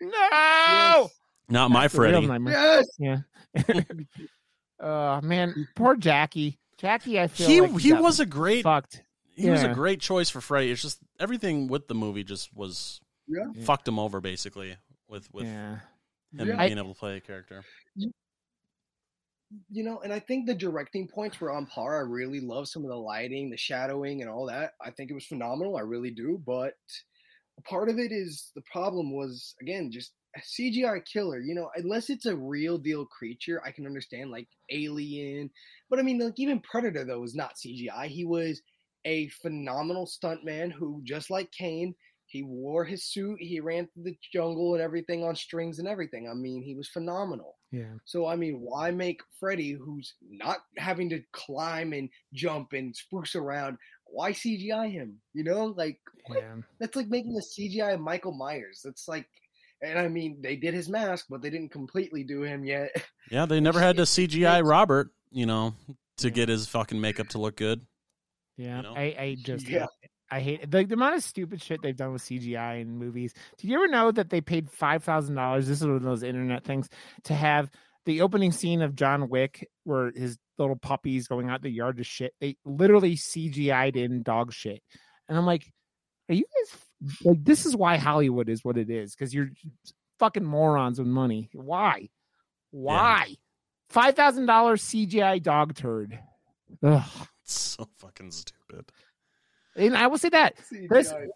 [0.00, 0.08] no.
[0.30, 1.10] Yes.
[1.50, 2.26] Not my That's real Freddy.
[2.26, 2.54] nightmare.
[2.54, 2.86] Yes.
[2.98, 3.80] Yeah.
[4.80, 6.58] uh man, poor Jackie.
[6.78, 9.02] Jackie, I feel He like he was a great fucked.
[9.36, 10.70] he was a great choice for Freddy.
[10.70, 13.44] It's just everything with the movie just was Yeah.
[13.54, 13.64] Yeah.
[13.64, 14.76] fucked him over basically
[15.08, 15.80] with with yeah.
[16.32, 16.66] Him Yeah.
[16.66, 17.64] being able to play a character.
[19.68, 21.98] you know, and I think the directing points were on par.
[21.98, 24.72] I really love some of the lighting, the shadowing, and all that.
[24.80, 25.76] I think it was phenomenal.
[25.76, 26.42] I really do.
[26.46, 26.74] But
[27.64, 31.38] part of it is the problem was again just a CGI killer.
[31.40, 35.50] You know, unless it's a real deal creature, I can understand like Alien.
[35.90, 38.06] But I mean, like even Predator though was not CGI.
[38.06, 38.62] He was
[39.04, 41.94] a phenomenal stuntman who, just like Kane,
[42.32, 43.36] he wore his suit.
[43.40, 46.28] He ran through the jungle and everything on strings and everything.
[46.30, 47.58] I mean, he was phenomenal.
[47.70, 47.92] Yeah.
[48.06, 53.34] So I mean, why make Freddy, who's not having to climb and jump and spruce
[53.36, 55.20] around, why CGI him?
[55.34, 55.98] You know, like?
[56.34, 56.56] Yeah.
[56.78, 58.80] that's like making a CGI of Michael Myers.
[58.84, 59.26] That's like,
[59.82, 62.90] and I mean, they did his mask, but they didn't completely do him yet.
[63.30, 65.74] Yeah, they never had to CGI Robert, you know,
[66.18, 66.34] to Yeah.
[66.34, 67.86] get his fucking makeup to look good.
[68.58, 68.94] Yeah, You know?
[68.94, 69.86] I, I just Yeah.
[70.32, 73.34] I hate the, the amount of stupid shit they've done with CGI in movies.
[73.58, 75.68] Did you ever know that they paid five thousand dollars?
[75.68, 76.88] This is one of those internet things
[77.24, 77.70] to have
[78.06, 82.04] the opening scene of John Wick, where his little puppies going out the yard to
[82.04, 82.32] shit.
[82.40, 84.82] They literally CGI'd in dog shit,
[85.28, 85.70] and I'm like,
[86.30, 87.44] are you guys like?
[87.44, 89.50] This is why Hollywood is what it is because you're
[90.18, 91.50] fucking morons with money.
[91.52, 92.08] Why?
[92.70, 93.36] Why?
[93.90, 96.18] Five thousand dollars CGI dog turd.
[96.82, 97.02] Ugh.
[97.44, 98.90] It's so fucking stupid.
[99.76, 101.28] And I will say that This- CGI.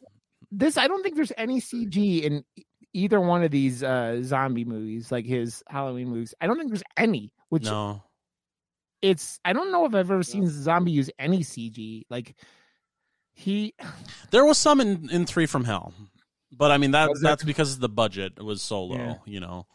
[0.51, 2.45] this I don't think there's any CG in
[2.93, 6.35] either one of these uh zombie movies, like his Halloween movies.
[6.41, 7.33] I don't think there's any.
[7.49, 8.03] Which No.
[9.03, 12.03] it's I don't know if I've ever seen zombie use any CG.
[12.11, 12.35] Like
[13.35, 13.75] he
[14.31, 15.93] There was some in, in Three from Hell.
[16.53, 17.15] But I mean that there?
[17.23, 19.15] that's because the budget was so low, Yeah.
[19.27, 19.67] you know.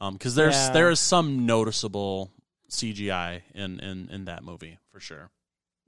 [0.00, 0.72] Um cuz there's Yeah.
[0.72, 2.30] there is some noticeable
[2.70, 5.30] CGI in in in that movie for sure.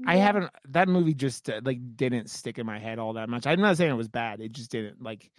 [0.07, 3.47] I haven't that movie just uh, like didn't stick in my head all that much.
[3.47, 4.41] I'm not saying it was bad.
[4.41, 5.31] It just didn't like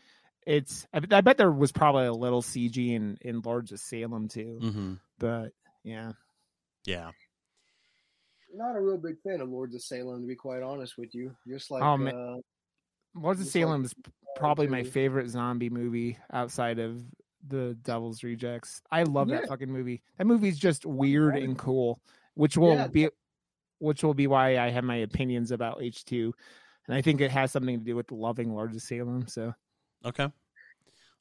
[0.45, 4.27] it's I, I bet there was probably a little CG in in Lords of Salem
[4.27, 4.59] too.
[4.61, 4.99] Mhm.
[5.19, 5.51] But
[5.83, 6.13] yeah.
[6.85, 7.11] Yeah.
[8.53, 11.35] Not a real big fan of Lords of Salem, to be quite honest with you.
[11.47, 12.13] Just like, Oh, man.
[12.15, 12.35] uh,
[13.19, 13.93] Lords of Salem is
[14.35, 17.03] probably my favorite zombie movie outside of
[17.47, 18.81] the Devil's Rejects.
[18.91, 19.39] I love Yeah.
[19.41, 20.01] that fucking movie.
[20.17, 21.99] That movie's just weird and cool,
[22.35, 22.87] which will Yeah.
[22.87, 23.09] be
[23.83, 26.33] which will be why I have my opinions about H two,
[26.87, 29.27] and I think it has something to do with loving Lords of Salem.
[29.27, 29.53] So
[30.05, 30.29] Okay.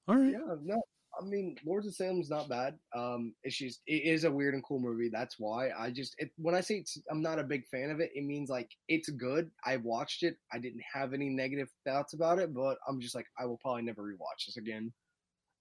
[0.08, 0.32] All right.
[0.32, 0.82] yeah, no,
[1.20, 2.78] I mean, Lords of Salem's not bad.
[2.96, 5.10] Um, it's just it is a weird and cool movie.
[5.12, 8.00] That's why I just it, when I say it's, I'm not a big fan of
[8.00, 9.50] it, it means like it's good.
[9.64, 10.36] I watched it.
[10.52, 13.82] I didn't have any negative thoughts about it, but I'm just like I will probably
[13.82, 14.92] never rewatch this again.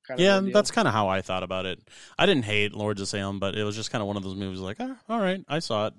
[0.07, 0.53] Kind Yeah, a deal.
[0.53, 1.79] that's kind of how I thought about it.
[2.17, 4.35] I didn't hate Lords of Salem, but it was just kind of one of those
[4.35, 5.93] movies like, ah, all right, I saw it.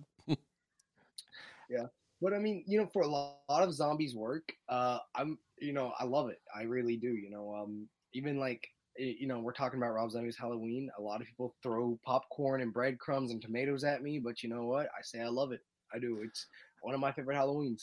[2.23, 5.73] But I mean, you know, for a lot, lot of zombies work, uh, I'm, you
[5.73, 6.41] know, I love it.
[6.55, 7.09] I really do.
[7.09, 10.89] You know, um, even like, you know, we're talking about Rob Zombie's Halloween.
[10.99, 14.67] A lot of people throw popcorn and breadcrumbs and tomatoes at me, but you know
[14.67, 14.87] what?
[14.87, 15.61] I say I love it.
[15.93, 16.21] I do.
[16.23, 16.47] It's
[16.83, 17.83] one of my favorite Halloweens.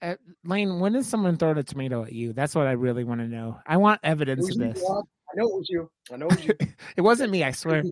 [0.00, 2.32] uh, Lane, when does someone throw a tomato at you?
[2.32, 3.58] That's what I really want to know.
[3.66, 4.82] I want evidence of this.
[4.88, 5.04] Rob.
[5.30, 5.90] I know it was you.
[6.10, 6.54] I know it was you.
[6.96, 7.44] it wasn't me.
[7.44, 7.82] I swear.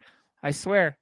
[0.43, 0.97] I swear.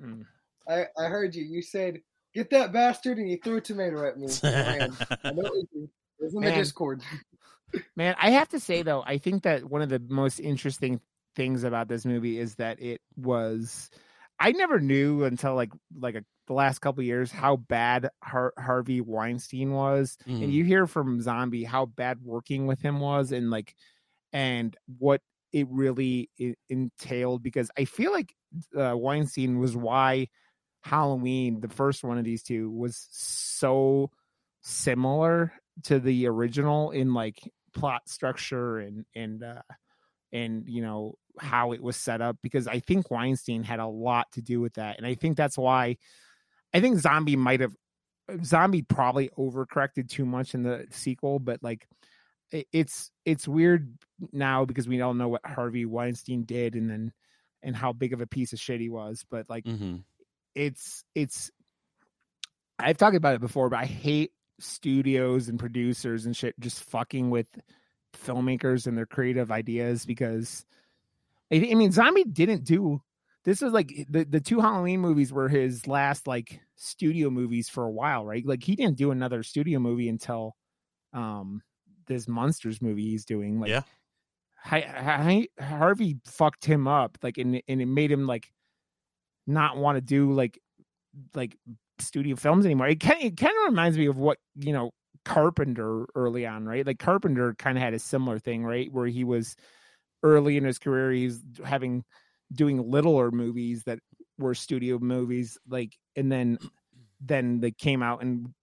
[0.00, 0.24] Mm.
[0.68, 1.42] I, I heard you.
[1.42, 1.98] You said,
[2.36, 4.26] "Get that bastard," and he threw a tomato at me.
[4.42, 5.90] Man, I know it was you.
[6.20, 7.00] It was in the Discord.
[7.96, 11.00] Man, I have to say though, I think that one of the most interesting
[11.34, 13.90] things about this movie is that it was
[14.38, 19.00] I never knew until like like a, the last couple years how bad Har- Harvey
[19.00, 20.44] Weinstein was, Mhm.
[20.44, 23.74] and you hear from Zombie how bad working with him was, and like
[24.34, 25.22] and what
[25.52, 28.34] it really i- entailed because I feel like
[28.76, 30.28] uh, Weinstein was why
[30.86, 34.10] Halloween, the first one of these two, was so
[34.62, 35.52] similar
[35.84, 37.40] to the original in like
[37.74, 39.62] plot structure and and uh
[40.32, 44.32] and you know how it was set up because I think Weinstein had a lot
[44.32, 45.98] to do with that and I think that's why
[46.72, 47.74] I think Zombie might have
[48.42, 51.86] Zombie probably overcorrected too much in the sequel but like
[52.50, 53.92] it's it's weird
[54.32, 57.12] now because we all know what Harvey Weinstein did and then
[57.62, 59.96] and how big of a piece of shit he was but like hmm
[60.56, 61.50] it's it's
[62.78, 67.30] I've talked about it before, but I hate studios and producers and shit just fucking
[67.30, 67.46] with
[68.14, 70.64] filmmakers and their creative ideas because
[71.52, 73.02] I, I mean Zombie didn't do
[73.44, 77.84] this was like the the two Halloween movies were his last like studio movies for
[77.84, 78.44] a while, right?
[78.44, 80.56] Like he didn't do another studio movie until
[81.12, 81.62] um
[82.06, 83.60] this monsters movie he's doing.
[83.60, 83.82] Like Yeah.
[84.64, 88.50] Hi, Hi, Harvey fucked him up, like and and it made him like
[89.46, 90.58] not want to do like
[91.34, 91.56] like
[91.98, 92.88] studio films anymore.
[92.88, 94.92] It kind it kind of reminds me of what you know
[95.24, 96.86] Carpenter early on, right?
[96.86, 99.56] Like Carpenter kind of had a similar thing, right, where he was
[100.22, 102.04] early in his career, he's having
[102.52, 103.98] doing littler movies that
[104.38, 106.58] were studio movies, like, and then
[107.20, 108.54] then they came out and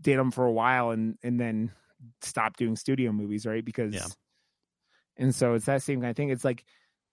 [0.00, 1.72] did them for a while, and and then
[2.22, 3.64] stopped doing studio movies, right?
[3.64, 4.08] Because Yeah.
[5.16, 6.30] and so it's that same kind of thing.
[6.30, 6.64] It's like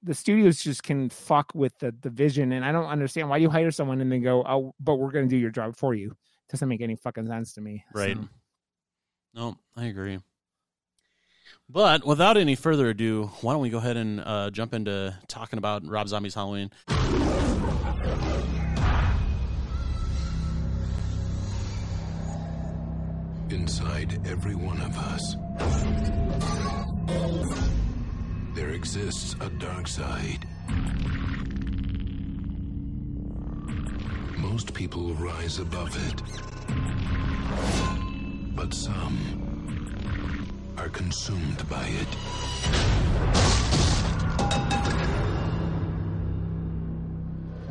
[0.04, 3.50] the studios just can fuck with the the vision, and I don't understand why you
[3.50, 6.16] hire someone and then go, oh, but we're going to do your job for you.
[6.50, 7.84] Doesn't make any fucking sense to me.
[7.94, 8.18] Right.
[8.18, 8.28] So,
[9.36, 10.20] No, I agree.
[11.72, 15.58] But without any further ado, why don't we go ahead and uh, jump into talking
[15.58, 16.72] about Rob Zombie's Halloween?
[23.50, 25.36] Inside every one of us,
[28.54, 30.48] there exists a dark side.
[34.38, 36.22] Most people rise above it,
[38.56, 39.18] but some
[40.78, 42.08] are consumed by it.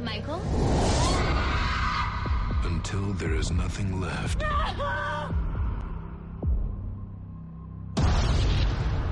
[0.01, 0.43] Michael?
[2.65, 4.45] Until there is nothing left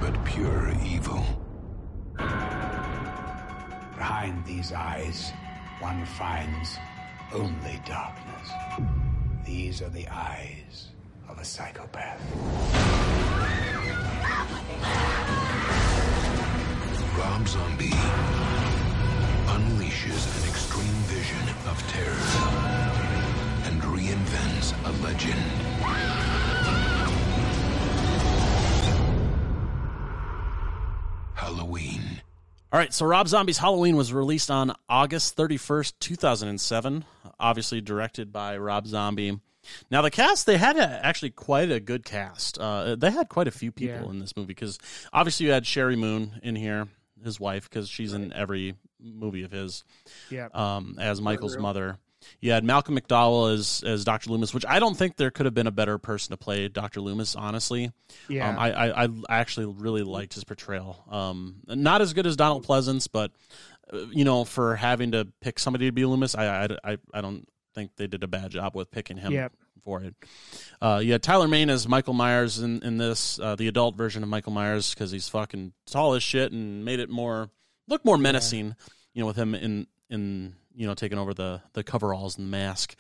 [0.01, 1.46] but pure evil.
[4.07, 5.33] Behind these eyes,
[5.81, 6.79] one finds
[7.33, 8.49] only darkness.
[9.45, 10.93] These are the eyes
[11.29, 12.23] of a psychopath.
[17.19, 17.99] Rob Zombie
[19.57, 22.29] unleashes an extreme vision of terror
[23.67, 25.43] and reinvents a legend.
[31.35, 32.06] Halloween.
[32.73, 37.05] All right, so Rob Zombie's Halloween was released on August 31st, 2007,
[37.39, 39.39] obviously directed by Rob Zombie.
[39.91, 42.59] Now, the cast, they had a, actually quite a good cast.
[42.59, 44.11] Uh, they had quite a few people Yeah.
[44.11, 44.79] in this movie because
[45.13, 46.89] obviously you had Sheri Moon in here,
[47.23, 49.85] his wife, because she's in every movie of his,
[50.31, 50.49] yeah.
[50.53, 51.99] um, as Michael's mother.
[52.41, 54.31] You had Malcolm McDowell as, as Dr.
[54.31, 57.01] Loomis, which I don't think there could have been a better person to play Dr.
[57.01, 57.91] Loomis, honestly.
[58.29, 58.49] Yeah.
[58.49, 61.05] Um, I, I I actually really liked his portrayal.
[61.11, 63.33] Um, not as good as Donald Pleasence, but
[63.93, 67.49] uh, you know, for having to pick somebody to be Loomis, I I, I, don't
[67.75, 69.53] think they did a bad job with picking him Yep.
[69.85, 70.15] for it.
[70.81, 74.23] Uh, you had Tyler Mane as Michael Myers in in this uh, the adult version
[74.23, 77.51] of Michael Myers because he's fucking tall as shit and made it more
[77.89, 78.75] look more menacing.
[79.15, 82.51] You know, with him in in you know taking over the the coveralls and the
[82.51, 82.95] mask.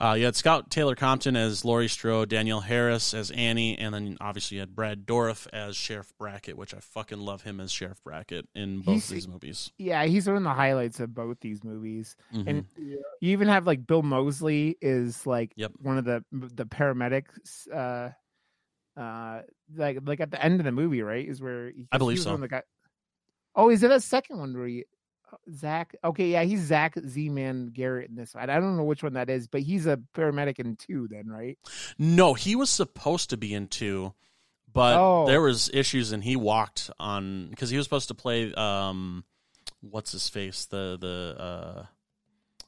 [0.00, 4.16] Uh, you had Scout Taylor Compton as Laurie Strode, Danielle Harris as Annie, and then
[4.20, 8.02] obviously you had Brad Dourif as Sheriff Brackett, which I fucking love him as Sheriff
[8.02, 9.70] Brackett in both He's- these movies.
[9.78, 12.16] yeah, he's one of the highlights of both these movies.
[12.34, 12.46] Mhm.
[12.48, 12.98] And you
[13.30, 15.72] even have like Bill Moseley is like Yep.
[15.80, 17.68] one of the the paramedics.
[17.72, 18.10] Uh,
[19.00, 19.42] uh,
[19.74, 21.26] like like at the end of the movie, right?
[21.28, 22.36] Is where he, I believe so.
[22.36, 22.62] the guy-
[23.56, 24.84] Oh, is it a second one where he,
[25.52, 25.94] Zach?
[26.04, 28.34] Okay, yeah, he's Zach Z Man Garrett in this.
[28.36, 31.58] I don't know which one that is, but he's a paramedic in two, then, right?
[31.98, 34.14] No, he was supposed to be in two,
[34.72, 35.26] but Oh.
[35.26, 39.24] there was issues and he walked on because he was supposed to play um,
[39.80, 41.86] what's his face the the uh,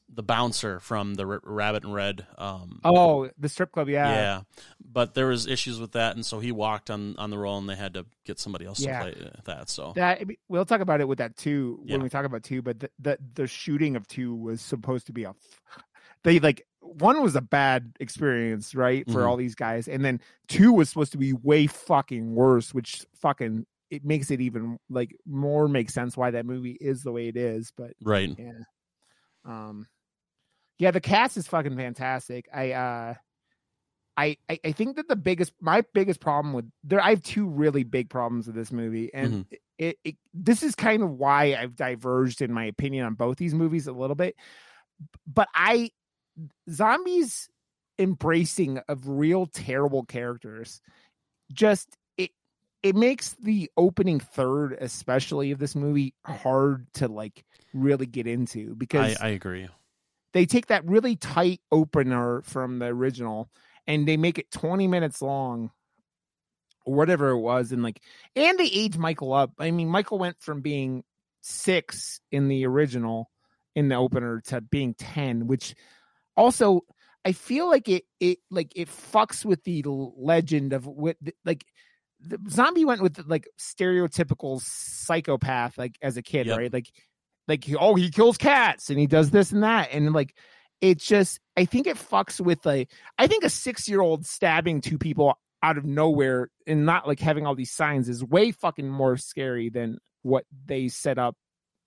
[0.09, 2.27] the bouncer from the R- Rabbit in Red.
[2.39, 4.09] Um, Oh, the strip club, yeah.
[4.11, 4.41] yeah,
[4.81, 7.69] but there was issues with that, and so he walked on on the role, and
[7.69, 9.03] they had to get somebody else Yeah.
[9.05, 9.69] to play uh, that.
[9.69, 11.95] So That we'll talk about it with that too Yeah.
[11.97, 12.63] when we talk about two.
[12.63, 15.83] But the, the the shooting of two was supposed to be a, f-
[16.23, 19.27] they like one was a bad experience, right, for Mhm.
[19.29, 23.67] all these guys, and then two was supposed to be way fucking worse, which fucking
[23.91, 27.37] it makes it even like more make sense why that movie is the way it
[27.37, 27.73] is.
[27.77, 28.53] But right, yeah,
[29.45, 29.87] um,
[30.79, 32.49] yeah, the cast is fucking fantastic.
[32.53, 33.15] I uh.
[34.19, 37.47] I, I I think that the biggest my biggest problem with there I have two
[37.47, 39.45] really big problems with this movie and
[39.79, 43.53] it, it this is kind of why I've diverged in my opinion on both these
[43.53, 44.35] movies a little bit
[45.27, 45.91] but I
[46.71, 47.51] zombies
[47.99, 50.81] embracing of real terrible characters
[51.53, 52.31] just it
[52.83, 58.71] it makes the opening third especially of this movie hard to like really get into
[58.71, 59.69] I, because I agree.
[60.37, 63.49] They take that really tight opener from the original
[63.87, 65.71] and they make it 20 minutes long
[66.85, 68.03] or whatever it was and like
[68.37, 71.03] and they age michael up i mean michael went from being
[71.41, 73.31] six in the original
[73.75, 75.75] in the opener to being 10 which
[76.37, 76.83] also
[77.25, 81.65] i feel like it it like it fucks with the legend of what like
[82.21, 86.59] the zombie went with like stereotypical psychopath like as a kid Yep.
[86.59, 86.91] right like
[87.49, 90.35] like oh he kills cats and he does this and that and like
[90.81, 94.81] it's just i think it fucks with like i think a six year old stabbing
[94.81, 98.89] two people out of nowhere and not like having all these signs is way fucking
[98.89, 101.35] more scary than what they set up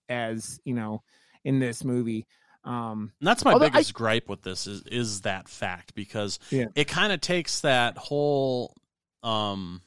[0.08, 1.02] as you know
[1.44, 2.26] in this movie
[2.64, 6.38] um And that's my Although I- biggest gripe with this is is that fact because
[6.50, 6.66] Yeah.
[6.74, 8.74] it kind of takes that whole
[9.22, 9.80] um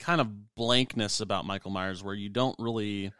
[0.00, 3.12] kind of blankness about Michael Myers where you don't really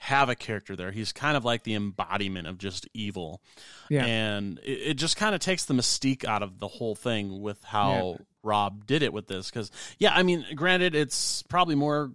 [0.00, 0.92] have a character there.
[0.92, 3.42] He's kind of like the embodiment of just evil.
[3.90, 4.04] Yeah.
[4.06, 7.62] And it, it just kind of takes the mystique out of the whole thing with
[7.64, 12.12] how Rob did it with this cuz yeah, I mean, granted it's probably more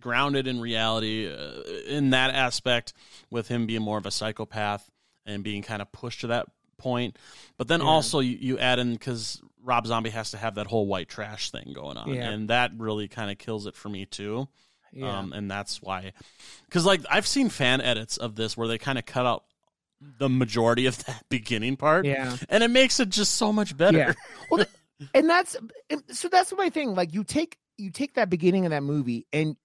[0.00, 2.94] grounded in reality uh, in that aspect
[3.30, 4.90] with him being more of a psychopath
[5.24, 6.46] and being kind of pushed to that
[6.78, 7.16] point.
[7.58, 7.86] But then Yeah.
[7.86, 11.50] also you, you add in because Rob Zombie has to have that whole white trash
[11.50, 12.30] thing going on, Yeah.
[12.30, 14.48] and that really kind of kills it for me too.
[14.92, 16.12] Yeah Um, and that's why,
[16.66, 19.44] because like I've seen fan edits of this where they kind of cut out
[20.00, 23.98] the majority of that beginning part, yeah and it makes it just so much better.
[23.98, 24.12] Yeah.
[24.50, 24.64] Well,
[25.14, 25.56] and that's
[26.10, 29.56] so that's my thing like you take you take that beginning of that movie and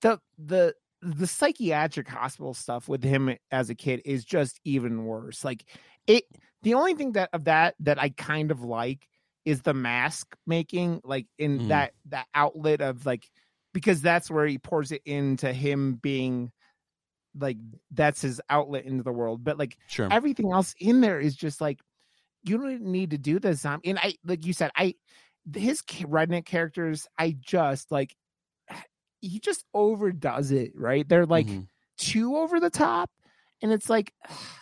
[0.00, 5.44] the the the psychiatric hospital stuff with him as a kid is just even worse
[5.44, 5.64] like
[6.06, 6.24] it
[6.62, 9.06] the only thing that of that that i kind of like
[9.44, 11.68] is the mask making like in Mhm.
[11.68, 13.30] that that outlet of like
[13.72, 16.50] because that's where he pours it into him being
[17.38, 17.56] like
[17.92, 20.08] that's his outlet into the world but like Sure.
[20.10, 21.80] everything else in there is just like
[22.42, 24.94] you don't need to do this um, and i like you said i
[25.54, 28.16] his redneck characters i just like
[29.20, 31.68] he just overdoes it right they're like Mhm.
[31.98, 33.10] too over the top
[33.62, 34.32] and it's like i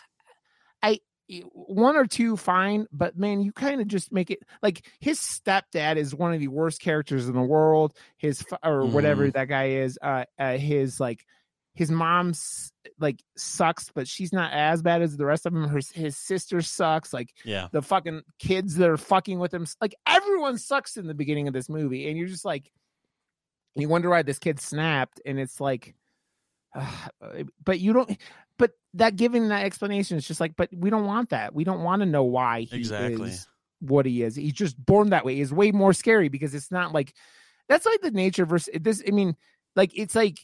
[1.53, 5.95] one or two fine but man you kind of just make it like his stepdad
[5.95, 7.93] is one of the worst characters in the world.
[8.17, 11.25] His or whatever that guy is uh, uh his like
[11.75, 15.79] his mom's like sucks but she's not as bad as the rest of them her,
[15.93, 17.67] his sister sucks like yeah.
[17.71, 21.53] the fucking kids that are fucking with him like everyone sucks in the beginning of
[21.53, 22.71] this movie and you're just like
[23.75, 25.95] you wonder why this kid snapped and it's like
[27.63, 28.17] but you don't
[28.57, 31.53] but that giving that explanation is just like but we don't want that.
[31.53, 33.29] We don't want to know why he Exactly.
[33.29, 33.47] is
[33.79, 34.35] what he is.
[34.35, 35.39] He's just born that way.
[35.39, 37.13] Is way more scary because it's not like
[37.67, 39.35] that's like the nature versus this i mean
[39.75, 40.39] like it's like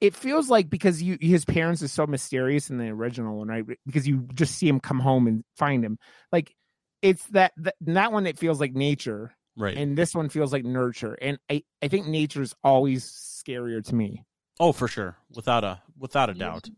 [0.00, 3.64] it feels like because you his parents is so mysterious in the original one right?
[3.86, 5.98] Because you just see him come home and find him.
[6.30, 6.54] Like
[7.00, 9.34] it's that that, that one it feels like nature.
[9.56, 9.76] Right.
[9.76, 11.14] and this one feels like nurture.
[11.14, 14.24] And i i think nature is always scarier to me
[14.60, 16.68] oh, for sure, without a without a doubt.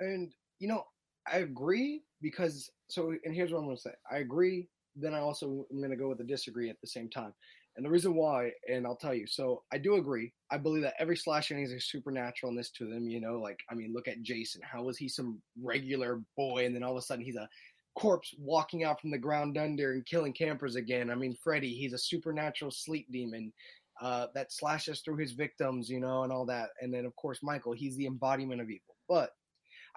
[0.00, 0.84] And you know,
[1.30, 3.14] I agree because so.
[3.24, 4.68] And here's what I'm going to say: I agree.
[4.96, 7.32] Then I also am going to go with a disagree at the same time.
[7.76, 9.28] And the reason why, and I'll tell you.
[9.28, 10.32] So I do agree.
[10.50, 13.08] I believe that every slasher needs a supernaturalness to them.
[13.08, 14.62] You know, like I mean, look at Jason.
[14.64, 17.48] How was he some regular boy, and then all of a sudden he's a
[17.94, 21.08] corpse walking out from the ground under and killing campers again?
[21.08, 23.52] I mean, Freddy, he's a supernatural sleep demon.
[24.00, 26.70] Uh, that slashes through his victims, you know, and all that.
[26.80, 28.94] And then, of course, Michael, he's the embodiment of evil.
[29.08, 29.30] But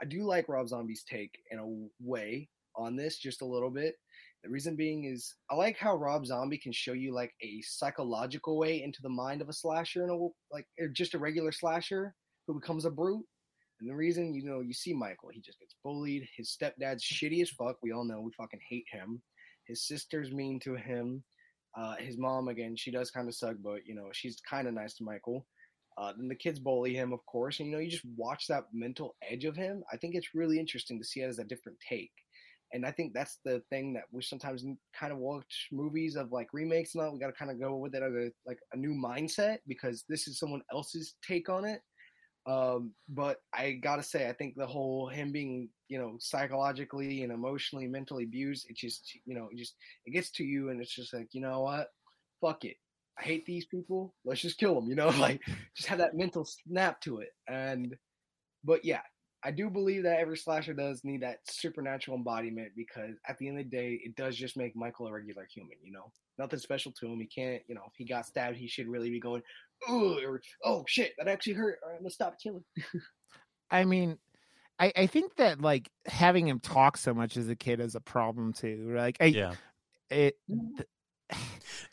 [0.02, 3.96] I do like Rob Zombie's take in a way on this, just a little bit.
[4.44, 8.58] The reason being is I like how Rob Zombie can show you like a psychological
[8.58, 12.16] way into the mind of a slasher, and a like just a regular slasher
[12.48, 13.26] who becomes a brute.
[13.80, 16.28] And the reason, you know, you see Michael, he just gets bullied.
[16.36, 17.78] His stepdad's shitty as fuck.
[17.84, 19.22] We all know we fucking hate him.
[19.66, 21.24] His sister's mean to him.
[21.77, 24.73] Uh, his mom, again, she does kind of suck, but you know, she's kind of
[24.73, 25.45] nice to Michael.
[25.97, 28.63] Uh, then the kids bully him, of course, and you know, you just watch that
[28.73, 29.84] mental edge of him.
[29.91, 32.12] I think it's really interesting to see it as a different take,
[32.73, 34.65] and I think that's the thing that we sometimes
[34.97, 37.13] kind of watch movies of like remakes and all.
[37.13, 40.05] We got to kind of go with it as a like a new mindset because
[40.07, 41.81] this is someone else's take on it.
[42.47, 47.32] Um, but I gotta say, I think the whole him being, you know, psychologically and
[47.32, 49.75] emotionally, mentally abused, it just, you know, it just
[50.06, 51.88] it gets to you, and it's just like, you know what,
[52.41, 52.77] fuck it.
[53.19, 54.15] I hate these people.
[54.25, 54.89] Let's just kill them.
[54.89, 55.41] You know, like
[55.75, 57.30] just have that mental snap to it.
[57.47, 57.95] And,
[58.63, 59.01] but yeah,
[59.43, 63.59] I do believe that every slasher does need that supernatural embodiment because at the end
[63.59, 65.78] of the day, it does just make Michael a regular human.
[65.84, 67.20] You know, nothing special to him.
[67.20, 69.41] He can't, you know, if he got stabbed, he should really be going,
[69.88, 71.80] oh, or oh shit, that actually hurt.
[71.84, 72.63] All right, I'm gonna stop killing.
[73.72, 74.18] I mean,
[74.80, 78.01] I, I think that like having him talk so much as a kid is a
[78.01, 78.93] problem too.
[78.95, 79.53] Like I, Yeah.
[80.09, 80.82] it, mm-hmm.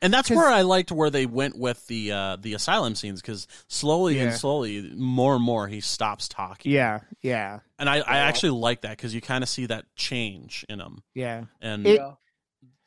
[0.00, 3.48] And that's where I liked where they went with the uh, the asylum scenes because
[3.66, 6.70] slowly and slowly, more and more, he stops talking.
[6.70, 10.64] Yeah, yeah, And I, I actually like that because you kind of see that change
[10.68, 12.00] in him, yeah, and It-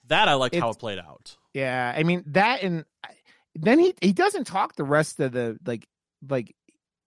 [0.07, 1.35] that I liked how it played out.
[1.53, 1.93] yeah.
[1.93, 2.85] I mean that, and
[3.55, 5.85] then he he doesn't talk the rest of the like
[6.25, 6.55] like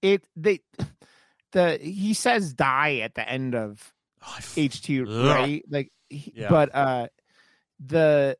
[0.02, 0.26] it.
[0.36, 0.60] They
[1.52, 5.92] the he says die at the end of Oh, I f- H two right like
[6.10, 6.50] he- Yeah.
[6.50, 7.06] but uh
[7.80, 8.36] the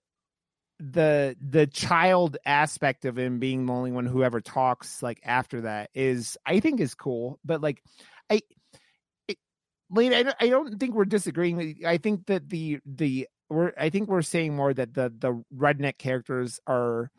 [0.81, 5.61] the the child aspect of him being the only one who ever talks like after
[5.61, 7.81] that is I think is cool but like
[8.29, 8.41] I
[9.29, 9.39] it,
[9.89, 13.89] Lane, I don't, I don't think we're disagreeing I think that the the we're I
[13.91, 17.11] think we're saying more that the the redneck characters are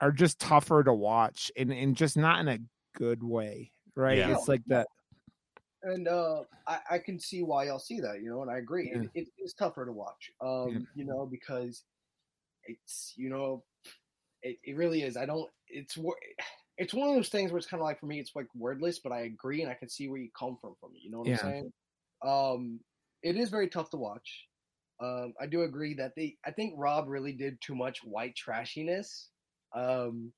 [0.00, 2.58] are just tougher to watch and and just not in a
[2.96, 4.32] good way right Yeah.
[4.32, 4.86] it's like that
[5.82, 8.92] and uh, I, I can see why y'all see that, you know, and I agree.
[8.94, 9.02] Yeah.
[9.02, 10.78] It, it is tougher to watch, um, Yeah.
[10.94, 11.82] you know, because
[12.66, 13.64] it's, you know,
[14.42, 15.16] it, it really is.
[15.16, 15.50] I don't.
[15.68, 15.96] It's
[16.78, 18.98] it's one of those things where it's kind of like for me, it's like wordless,
[18.98, 21.02] but I agree, and I can see where you come from from it.
[21.02, 21.38] You know what Yeah.
[21.44, 21.72] I'm saying?
[22.24, 22.80] Um,
[23.22, 24.46] it is very tough to watch.
[25.00, 26.36] Um, I do agree that they.
[26.44, 29.26] I think Rob really did too much white trashiness.
[29.74, 30.32] Um,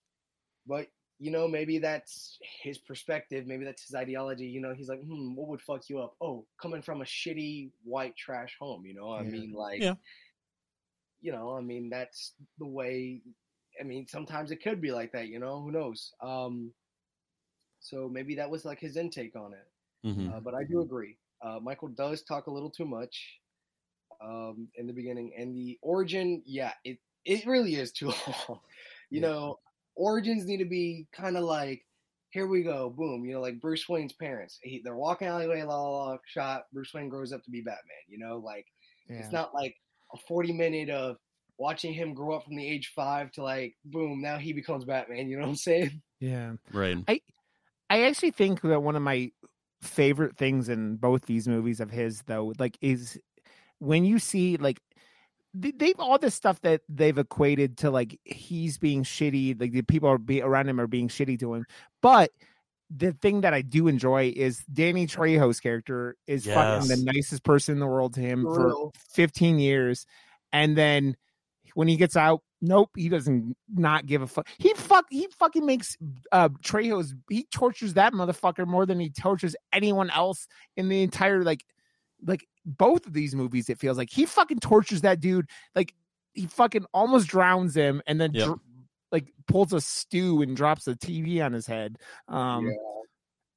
[0.66, 0.88] but
[1.20, 3.46] you know, maybe that's his perspective.
[3.46, 4.46] Maybe that's his ideology.
[4.46, 6.16] You know, he's like, hmm, what would fuck you up?
[6.20, 8.84] Oh, coming from a shitty white trash home.
[8.84, 9.30] You know, I Yeah.
[9.30, 9.94] mean, like, Yeah.
[11.24, 13.22] You know, I mean, that's the way.
[13.80, 15.28] I mean, sometimes it could be like that.
[15.28, 16.12] You know, who knows?
[16.22, 16.74] Um,
[17.80, 19.68] so maybe that was like his intake on it.
[20.06, 20.36] Mhm.
[20.36, 21.18] Uh, but I do agree.
[21.42, 23.40] Uh, Michael does talk a little too much
[24.22, 28.08] um, in the beginning, and the origin, yeah, it it really is too
[28.48, 28.60] long.
[29.10, 29.20] you Yeah.
[29.20, 29.60] know,
[29.94, 31.86] origins need to be kind of like,
[32.30, 33.24] here we go, boom.
[33.24, 34.58] You know, like Bruce Wayne's parents.
[34.62, 36.64] He, they're walking alleyway, la la la, shot.
[36.72, 38.04] Bruce Wayne grows up to be Batman.
[38.08, 38.66] You know, like
[39.08, 39.16] yeah.
[39.18, 39.76] it's not like
[40.14, 41.16] a forty minute of
[41.58, 45.28] watching him grow up from the age five to like, boom, now he becomes Batman.
[45.28, 46.02] You know what I'm saying?
[46.20, 46.98] yeah Right.
[47.08, 47.20] I
[47.90, 49.30] i actually think that one of my
[49.82, 53.18] favorite things in both these movies of his, though, like, is
[53.78, 54.80] when you see like
[55.52, 59.82] they- they've all this stuff that they've equated to like he's being shitty, like the
[59.82, 61.66] people are be around him are being shitty to him.
[62.02, 62.30] But
[62.96, 67.74] the thing that I do enjoy is Danny Trejo's character is fucking the nicest person
[67.74, 70.06] in the world to him For for 15 years,
[70.52, 71.16] and then
[71.74, 74.46] when he gets out, nope, he doesn't not give a fuck.
[74.58, 75.96] He fuck he fucking makes
[76.30, 81.42] uh Trejo's he tortures that motherfucker more than he tortures anyone else in the entire
[81.42, 81.64] like
[82.24, 83.68] like both of these movies.
[83.68, 85.94] It feels like he fucking tortures that dude like
[86.32, 88.46] he fucking almost drowns him and then Yep.
[88.46, 88.58] dr-
[89.14, 91.96] like pulls a stew and drops a TV on his head.
[92.28, 92.72] Um, Yeah.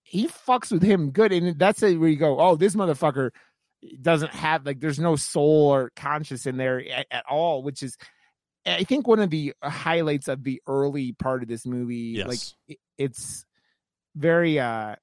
[0.04, 3.32] he fucks with him good, and that's it where you go, oh, this motherfucker
[4.02, 7.98] doesn't have like there's no soul or conscious in there at, at all, which is
[8.66, 12.16] I think one of the highlights of the early part of this movie.
[12.18, 12.28] Yes.
[12.28, 13.46] Like it- it's
[14.16, 14.96] very uh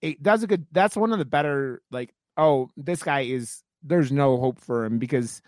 [0.00, 4.12] it does a good that's one of the better like oh this guy is there's
[4.12, 5.42] no hope for him because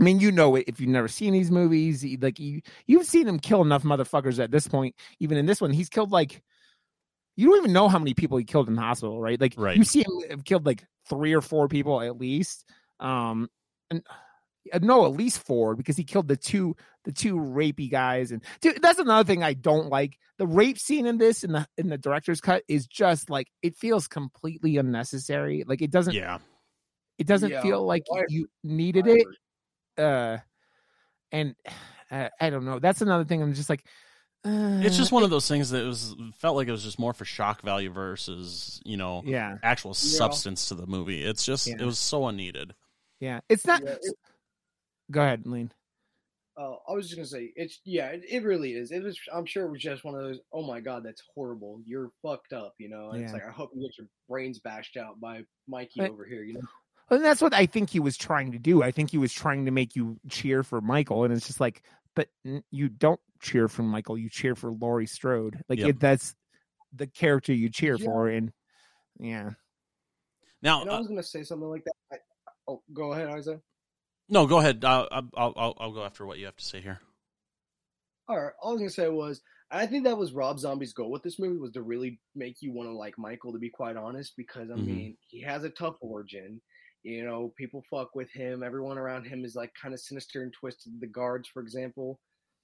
[0.00, 2.04] I mean, you know it if you've never seen these movies.
[2.20, 4.94] Like you, you've seen him kill enough motherfuckers at this point.
[5.18, 6.42] Even in this one, he's killed like
[7.36, 9.40] you don't even know how many people he killed in the hospital, right?
[9.40, 9.76] Like Right.
[9.76, 12.64] you see him have killed like three or four people at least.
[12.98, 13.48] Um,
[13.90, 14.02] and
[14.72, 18.32] uh, no, at least four because he killed the two the two rapey guys.
[18.32, 20.18] And dude, that's another thing I don't like.
[20.38, 23.76] The rape scene in this in the in the director's cut is just like it
[23.76, 25.64] feels completely unnecessary.
[25.66, 26.38] Like it doesn't Yeah.
[27.18, 29.36] it doesn't Yeah, feel like you needed it agree.
[29.98, 30.38] Uh
[31.32, 31.54] and
[32.10, 33.84] uh, i don't know that's another thing i'm just like
[34.44, 34.48] uh,
[34.82, 37.26] It's just one of those things that was felt like it was just more for
[37.26, 41.22] shock value versus you know yeah actual substance to the movie.
[41.22, 41.74] It's just Yeah.
[41.78, 42.74] it was so unneeded.
[43.20, 44.16] yeah it's not Yeah, it-
[45.10, 45.70] go ahead lean
[46.56, 48.92] Uh, I was just gonna say it's yeah, it, it really is.
[48.92, 49.18] It was.
[49.32, 50.40] I'm sure it was just one of those.
[50.52, 51.80] Oh my god, that's horrible.
[51.86, 53.10] You're fucked up, you know.
[53.10, 56.24] And it's like I hope you get your brains bashed out by Mikey But- over
[56.26, 56.60] here, you know.
[57.10, 59.64] And that's what i think he was trying to do i think he was trying
[59.64, 61.82] to make you cheer for michael and it's just like
[62.14, 62.28] but
[62.70, 65.88] you don't cheer for michael you cheer for laurie strode like Yep.
[65.88, 66.34] it, that's
[66.94, 68.04] the character you cheer Yeah.
[68.06, 68.52] for and
[69.18, 69.50] yeah
[70.62, 71.94] Now, And I uh, was gonna say something like that.
[72.12, 72.16] I,
[72.68, 73.60] oh, go ahead, Isaiah.
[74.28, 74.84] no, go ahead.
[74.84, 77.00] Uh, I'll, I'll I'll go after what you have to say here.
[78.28, 79.40] All right, all I was gonna say was
[79.70, 82.72] I think that was Rob Zombie's goal with this movie was to really make you
[82.72, 83.52] want to like Michael.
[83.52, 84.84] To be quite honest, because I Mhm.
[84.86, 86.60] mean he has a tough origin.
[87.02, 88.62] You know, people fuck with him.
[88.62, 91.00] Everyone around him is like kind of sinister and twisted.
[91.00, 92.20] The guards, for example.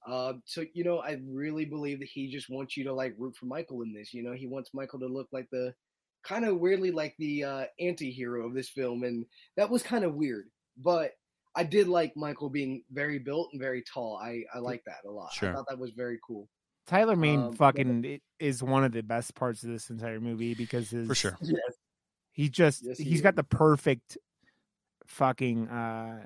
[0.06, 3.36] Uh, so you know, I really believe that he just wants you to like root
[3.36, 4.12] for Michael in this.
[4.14, 5.74] You know, he wants Michael to look like the
[6.22, 9.24] kind of weirdly like the uh, anti-hero of this film, and
[9.56, 10.46] that was kind of weird.
[10.76, 11.12] But
[11.56, 14.20] I did like Michael being very built and very tall.
[14.22, 15.32] I I like that a lot.
[15.32, 15.50] Sure.
[15.50, 16.48] I thought that was very cool.
[16.86, 20.54] Tyler Mane Um, fucking i- is one of the best parts of this entire movie
[20.54, 21.36] because his, For sure.
[21.42, 21.58] Yes.
[22.30, 24.18] he just Yes, he he's got the perfect
[25.06, 26.24] fucking uh,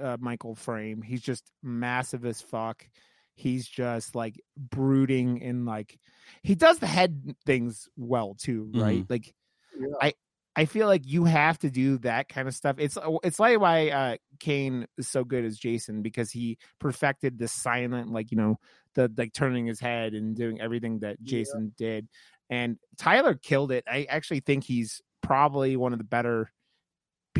[0.00, 1.02] uh Michael frame.
[1.02, 2.86] He's just massive as fuck.
[3.34, 5.98] He's just like brooding and like
[6.42, 9.04] he does the head things well too, right?
[9.08, 9.34] Like
[9.78, 9.86] Yeah.
[10.00, 10.14] I
[10.56, 12.76] I feel like you have to do that kind of stuff.
[12.78, 17.48] It's it's like why uh Kane is so good as Jason because he perfected the
[17.48, 18.56] silent like you know
[18.94, 21.30] the like turning his head and doing everything that Yeah.
[21.30, 22.08] Jason did.
[22.50, 23.84] And Tyler killed it.
[23.86, 26.50] I actually think he's probably one of the better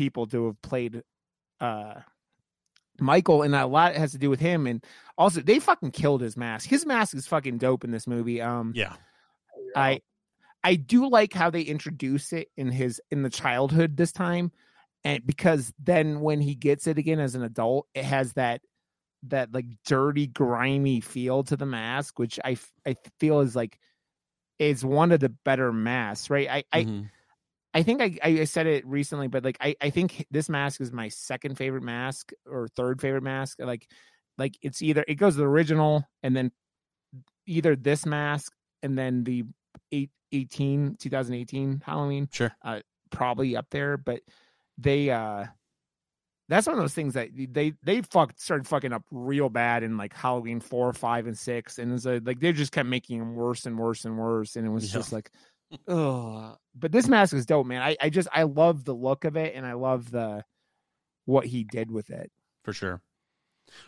[0.01, 1.03] people to have played
[1.59, 1.95] uh
[2.99, 4.83] Michael and a lot has to do with him and
[5.17, 6.69] also they fucking killed his mask.
[6.69, 8.41] His mask is fucking dope in this movie.
[8.41, 8.95] Um Yeah.
[9.75, 10.01] I
[10.63, 14.51] I do like how they introduce it in his in the childhood this time,
[15.03, 18.61] and because then when he gets it again as an adult, it has that
[19.23, 23.79] that like dirty, grimy feel to the mask, which I I feel is like
[24.59, 26.47] is one of the better masks, right?
[26.49, 27.09] I I, Mhm.
[27.73, 30.91] I think I, I said it recently, but like I, I think this mask is
[30.91, 33.59] my second favorite mask or third favorite mask.
[33.59, 33.87] Like
[34.37, 36.51] like it's either it goes the original and then
[37.45, 38.53] either this mask
[38.83, 39.43] and then the
[39.91, 42.53] eight, 18 2018 Halloween Sure.
[43.09, 44.21] probably up there, but
[44.77, 45.45] they uh
[46.49, 49.95] that's one of those things that they they fucked started fucking up real bad in
[49.95, 53.35] like Halloween four, five, and six, and it's like, like they just kept making them
[53.35, 54.99] worse and worse and worse, and it was Yeah.
[54.99, 55.31] just like,
[55.87, 56.55] oh.
[56.75, 57.81] But this mask is dope, man.
[57.81, 60.43] I I just I love the look of it, and I love the
[61.25, 62.31] what he did with it.
[62.63, 63.01] for sure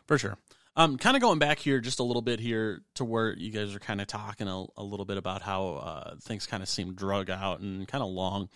[0.07, 0.37] for sure
[0.75, 3.75] um kind of going back here just a little bit here to where you guys
[3.75, 6.93] are kind of talking a, a little bit about how uh things kind of seem
[6.93, 8.47] drug out and kind of long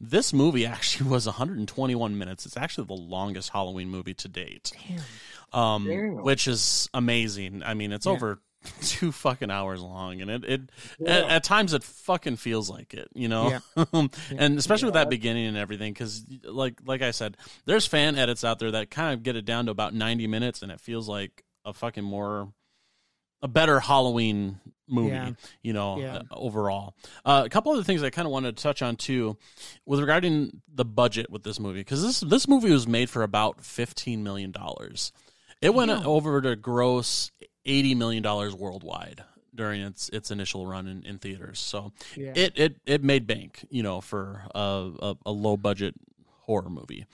[0.00, 4.72] this movie actually was 121 minutes it's actually the longest halloween movie to date
[5.52, 5.86] um
[6.22, 8.12] which is amazing i mean it's Yeah.
[8.12, 8.38] over
[8.82, 10.60] two fucking hours long and it, it
[10.98, 11.10] Yeah.
[11.10, 13.58] at, at times it fucking feels like it you know
[13.92, 18.44] and especially with that beginning and everything because like like i said there's fan edits
[18.44, 21.08] out there that kind of get it down to about 90 minutes and it feels
[21.08, 22.52] like a fucking more
[23.42, 25.30] a better halloween movie Yeah.
[25.62, 26.16] you know Yeah.
[26.16, 26.94] uh, overall
[27.24, 29.38] uh, a couple of other things i kind of wanted to touch on too
[29.86, 33.64] with regarding the budget with this movie because this this movie was made for about
[33.64, 35.12] 15 million dollars
[35.62, 36.06] it went Damn.
[36.06, 37.30] over to gross
[37.70, 39.22] 80 million dollars worldwide
[39.54, 42.32] during its its initial run in, in theaters so Yeah.
[42.34, 45.94] it it it made bank, you know, for a a, a low budget
[46.46, 47.06] horror movie.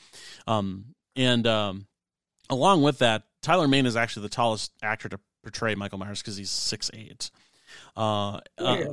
[0.46, 1.86] Um, and um,
[2.50, 6.36] along with that, Tyler Mane is actually the tallest actor to portray Michael Myers because
[6.36, 7.30] he's six eight.
[7.96, 8.84] Uh, uh,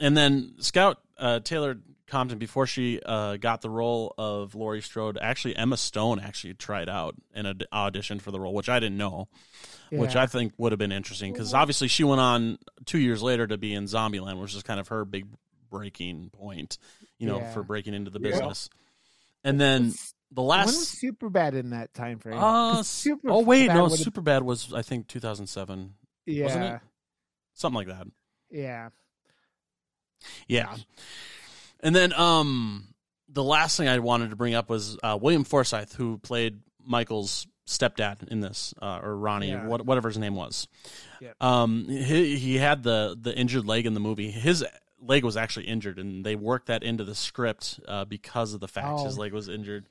[0.00, 1.78] and then Scout uh, Taylor
[2.12, 6.88] Compton, before she uh, got the role of Laurie Strode, actually Emma Stone actually tried
[6.88, 9.28] out and ad- auditioned for the role, which I didn't know
[9.90, 12.56] which I think would have been interesting because obviously she went on
[12.86, 15.26] two years later to be in Zombieland, which is kind of her big
[15.70, 16.78] breaking point,
[17.18, 17.52] you know, Yeah.
[17.52, 18.30] for breaking into the Yeah.
[18.30, 18.70] business.
[19.44, 19.92] And then
[20.30, 22.38] the when was last, Superbad in that time frame?
[22.38, 25.92] uh, 'Cause Superbad oh wait, no, would've- Superbad was I think 2007,
[26.24, 26.80] yeah, wasn't it?
[27.52, 28.06] something like that.
[28.50, 28.88] yeah.
[30.48, 30.74] Yeah.
[31.82, 32.88] And then um
[33.28, 37.46] the last thing I wanted to bring up was uh, William Forsythe, who played Michael's
[37.66, 39.66] stepdad in this, uh, or Ronnie, Yeah.
[39.66, 40.68] what, whatever his name was.
[41.20, 41.42] Yep.
[41.42, 44.30] Um, he, he had the the injured leg in the movie.
[44.30, 44.64] His
[45.00, 48.68] leg was actually injured, and they worked that into the script uh, because of the
[48.68, 49.20] fact his Oh.
[49.22, 49.86] leg was injured.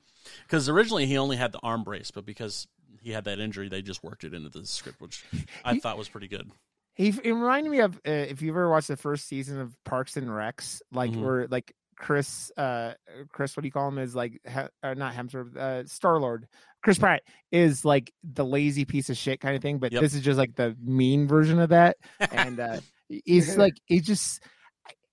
[0.46, 2.68] Because originally he only had the arm brace, but because
[3.00, 5.24] he had that injury, they just worked it into the script, which
[5.64, 6.50] I He- thought was pretty good.
[6.94, 10.16] He it reminded me of uh, if you ever watched the first season of Parks
[10.16, 11.22] and Recs, like Mhm.
[11.22, 12.94] where like Chris, uh,
[13.32, 13.98] Chris, what do you call him?
[13.98, 16.46] Is like he, uh, not Hemsworth, uh, Star Lord.
[16.82, 17.22] Chris Pratt
[17.52, 20.00] is like the lazy piece of shit kind of thing, but Yep.
[20.02, 21.96] this is just like the mean version of that.
[22.32, 22.80] And uh,
[23.24, 24.42] he's like, he just,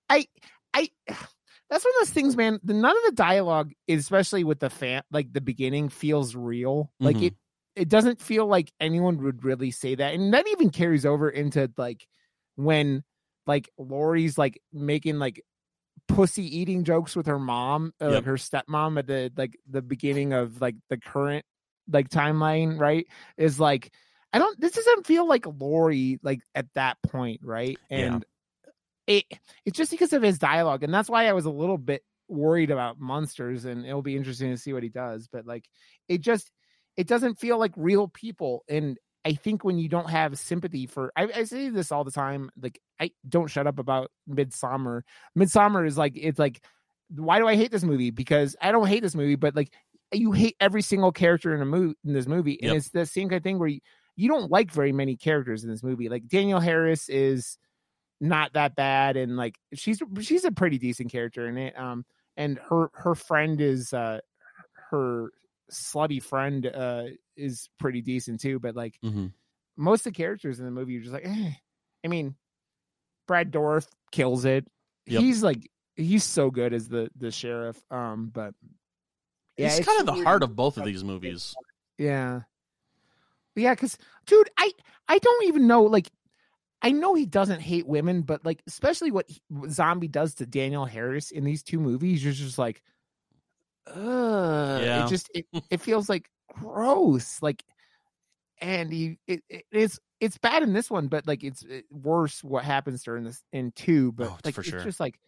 [0.08, 0.26] I,
[0.74, 2.58] I, that's one of those things, man.
[2.64, 6.90] The, none of the dialogue, especially with the fan, like the beginning, feels real.
[6.98, 7.26] Like Mhm.
[7.26, 7.34] it,
[7.76, 11.70] it doesn't feel like anyone would really say that, and that even carries over into
[11.76, 12.04] like
[12.56, 13.04] when
[13.46, 15.40] like Laurie's like making like
[16.14, 18.14] pussy eating jokes with her mom, uh, Yep.
[18.14, 21.44] like her stepmom at the like the beginning of like the current
[21.90, 23.06] like timeline, right?
[23.36, 23.92] Is like
[24.32, 27.78] I don't this doesn't feel like Laurie like at that point, right?
[27.90, 27.96] Yeah.
[28.14, 28.24] And
[29.06, 29.24] it
[29.64, 32.70] it's just because of his dialogue, and that's why I was a little bit worried
[32.70, 35.28] about monsters, and it'll be interesting to see what he does.
[35.32, 35.68] But like
[36.08, 36.50] it just
[36.96, 41.12] it doesn't feel like real people and I think when you don't have sympathy for,
[41.14, 42.50] I, I say this all the time.
[42.60, 45.02] Like, I don't shut up about Midsommar.
[45.38, 46.62] Midsommar is like, it's like,
[47.14, 48.10] why do I hate this movie?
[48.10, 49.72] Because I don't hate this movie, but like,
[50.12, 52.76] you hate every single character in a movie in this movie, and Yep.
[52.76, 53.80] it's the same kind of thing where you,
[54.16, 56.08] you don't like very many characters in this movie.
[56.08, 57.58] Like Danielle Harris is
[58.20, 61.78] not that bad, and like she's she's a pretty decent character in it.
[61.78, 62.04] Um,
[62.36, 64.18] and her her friend is uh
[64.90, 65.30] her
[65.70, 67.04] slutty friend uh
[67.40, 68.58] is pretty decent too.
[68.58, 69.26] But like hmm
[69.76, 71.52] most of the characters in the movie, you're just like, eh.
[72.04, 72.34] I mean,
[73.26, 74.66] Brad Dourif kills it.
[75.06, 75.20] Yep.
[75.22, 77.80] He's like he's so good as the the sheriff.
[77.90, 78.54] Um, but
[79.56, 81.54] yeah, He's it's- kind of the heart of both of these movies.
[81.98, 82.40] yeah.
[83.56, 84.70] Yeah, because dude, I
[85.08, 85.82] I don't even know.
[85.82, 86.08] Like,
[86.82, 90.46] I know he doesn't hate women, but like, especially what, he, what Zombie does to
[90.46, 92.80] Danielle Harris in these two movies, you're just like,
[93.86, 94.82] ugh.
[94.82, 95.04] Yeah.
[95.04, 97.40] It just it, it feels like gross.
[97.42, 97.64] Like,
[98.60, 102.44] and he it, it- it's it's bad in this one, but like it's it, worse
[102.44, 104.12] what happens during this in two.
[104.12, 104.80] But Oh, like for it's sure.
[104.80, 105.18] just like.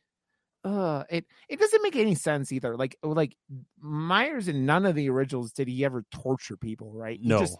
[0.64, 2.76] Uh, it it doesn't make any sense either.
[2.76, 3.34] Like like
[3.80, 7.18] Myers in none of the originals did he ever torture people, right?
[7.20, 7.40] He No.
[7.40, 7.58] just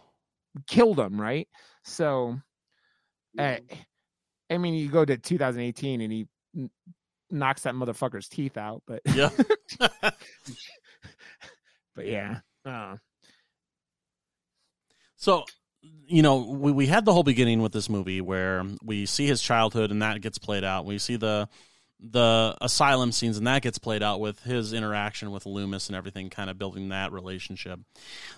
[0.67, 1.49] killed them, right?
[1.83, 2.39] So,
[3.37, 3.57] uh,
[4.49, 6.27] I mean, you go to 2018 and he
[7.29, 9.31] knocks that motherfucker's teeth out, but Yeah.
[11.95, 12.95] but yeah, uh,
[15.23, 15.45] So,
[15.81, 19.41] you know, we, we had the whole beginning with this movie where we see his
[19.41, 20.83] childhood and that gets played out.
[20.83, 21.47] We see the
[21.99, 26.29] the asylum scenes and that gets played out with his interaction with Loomis and everything
[26.29, 27.79] kind of building that relationship.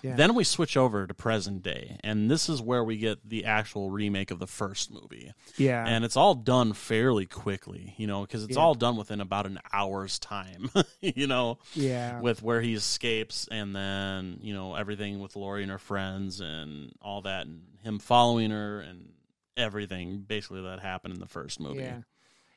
[0.02, 0.14] Yeah.
[0.14, 3.90] Then we switch over to present day and this is where we get the actual
[3.90, 5.32] remake of the first movie.
[5.56, 8.62] yeah, And it's all done fairly quickly, you know, because it's Yeah.
[8.62, 13.74] all done within about an hour's time, you know yeah, with where he escapes and
[13.74, 18.50] then you know everything with Laurie and her friends and all that and him following
[18.52, 19.08] her and
[19.56, 21.80] everything basically that happened in the first movie.
[21.80, 22.02] yeah.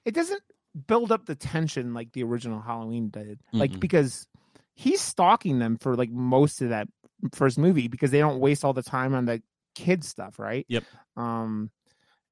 [0.05, 0.41] It doesn't
[0.87, 3.79] build up the tension like the original Halloween did, like Mm-mm.
[3.79, 4.27] because
[4.75, 6.87] he's stalking them for like most of that
[7.33, 9.41] first movie because they don't waste all the time on the
[9.75, 10.65] kid stuff, right?
[10.69, 10.83] Yep.
[11.17, 11.71] Um,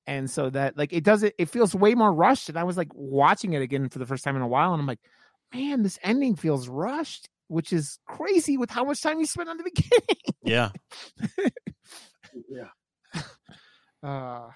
[0.05, 2.49] and so that like it doesn't it feels way more rushed.
[2.49, 4.81] And I was like watching it again for the first time in a while, and
[4.81, 5.01] I'm like,
[5.53, 9.57] man, this ending feels rushed, which is crazy with how much time you spent on
[9.57, 10.35] the beginning.
[10.43, 10.69] Yeah.
[12.49, 12.69] Yeah.
[14.03, 14.49] Uh,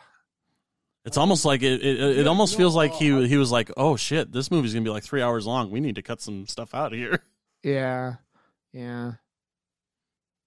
[1.06, 3.72] It's almost like it it, it Yeah, almost no, feels like he he was like,
[3.78, 5.72] "Oh shit, this movie's going to be like 3 hours long.
[5.72, 7.24] We need to cut some stuff out here."
[7.64, 8.16] yeah,
[8.74, 9.14] yeah,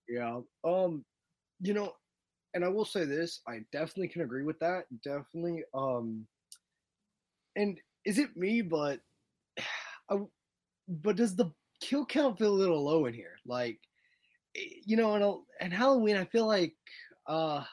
[0.08, 0.40] Yeah.
[0.64, 1.04] Um,
[1.60, 1.94] you know,
[2.54, 4.86] and I will say this, I definitely can agree with that.
[5.02, 5.64] Definitely.
[5.74, 6.26] Um,
[7.56, 8.62] and is it me?
[8.62, 9.00] But,
[10.10, 10.18] I,
[10.88, 13.36] but does the kill count feel a little low in here?
[13.46, 13.80] Like,
[14.56, 16.74] eh, you know, and and Halloween, I feel like,
[17.26, 17.64] uh,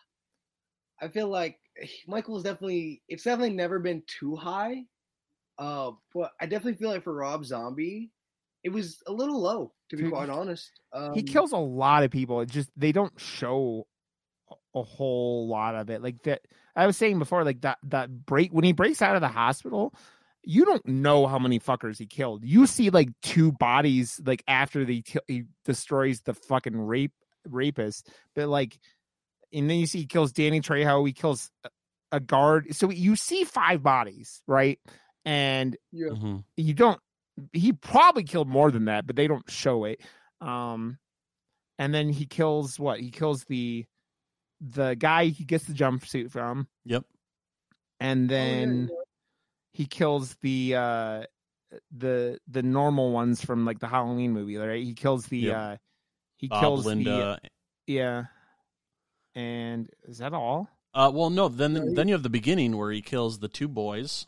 [1.02, 1.60] I feel like
[2.08, 3.02] Michael's definitely.
[3.08, 4.84] It's definitely never been too high.
[5.58, 8.10] Uh, but I definitely feel like for Rob Zombie,
[8.64, 10.72] it was a little low, to be quite honest.
[10.94, 12.42] Um, he kills a lot of people.
[12.42, 13.86] It just they don't show
[14.76, 16.02] a- whole lot of it.
[16.02, 16.42] Like that,
[16.76, 19.94] I was saying before, like that that break when he breaks out of the hospital,
[20.44, 22.44] you don't know how many fuckers he killed.
[22.44, 27.14] You see like two bodies like after the he destroys the fucking rape
[27.48, 28.80] rapist, but like,
[29.54, 31.06] and then you see he kills Danny Trejo.
[31.06, 31.70] He kills a-
[32.14, 32.76] a guard.
[32.76, 34.80] So you see five bodies, right?
[35.26, 36.10] And Yeah.
[36.10, 36.44] Mhm.
[36.58, 37.00] you don't
[37.54, 40.02] he probably killed more than that but they don't show it
[40.42, 41.00] um
[41.80, 43.86] and then he kills what he kills the
[44.60, 47.06] the guy he gets the jumpsuit from Yep.
[48.00, 48.96] and Oh, yeah, then yeah.
[49.72, 51.24] he kills the uh
[51.96, 55.56] the the normal ones from like the halloween movie right he kills the Yep.
[55.58, 55.78] uh
[56.38, 57.40] he Bob, kills the
[57.88, 58.26] yeah
[59.36, 61.48] and is that all Uh, well, no.
[61.48, 61.96] Then Right.
[61.96, 64.28] then you have the beginning where he kills the two boys.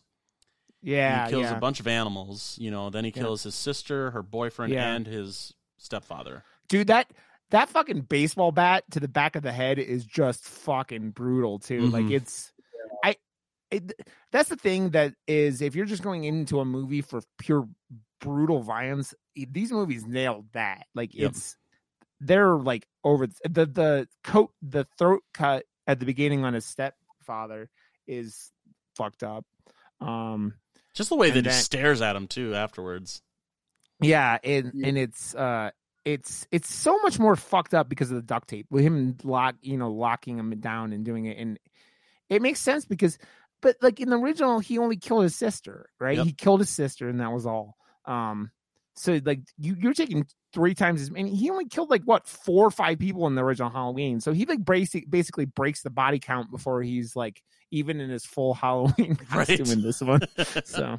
[0.82, 1.56] yeah he kills yeah.
[1.58, 2.58] a bunch of animals.
[2.60, 2.90] You know.
[2.90, 3.22] Then he Yeah.
[3.24, 4.94] kills his sister, her boyfriend, Yeah.
[4.94, 6.44] and his stepfather.
[6.70, 7.12] dude that
[7.50, 11.82] that fucking baseball bat to the back of the head is just fucking brutal too
[11.88, 12.14] like Mhm.
[12.16, 12.54] it's
[13.04, 13.16] i
[13.70, 13.92] it,
[14.32, 17.68] that's the thing that is if you're just going into a movie for pure
[18.22, 21.32] brutal violence these movies nailed that like Yep.
[21.32, 21.58] it's
[22.26, 27.70] they're like over the the coat the throat cut at the beginning on his stepfather
[28.08, 28.52] is
[28.96, 29.46] fucked up
[30.02, 30.54] um
[30.94, 33.22] Just the way And that he stares at him too afterwards.
[34.02, 34.88] Yeah, and Yeah.
[34.88, 35.72] and it's uh
[36.06, 39.56] it's it's so much more fucked up because of the duct tape with him lock
[39.62, 41.58] you know locking him down and doing it and
[42.30, 43.18] it makes sense because
[43.62, 46.26] but like in the original he only killed his sister right Yep.
[46.26, 48.52] he killed his sister and that was all um
[48.98, 52.66] so like you you're taking three times as many he only killed like what four
[52.66, 56.20] or five people in the original halloween so he like basic, basically breaks the body
[56.20, 57.42] count before he's like
[57.72, 59.48] even in his full halloween Right.
[59.48, 60.22] costume in this one
[60.66, 60.98] so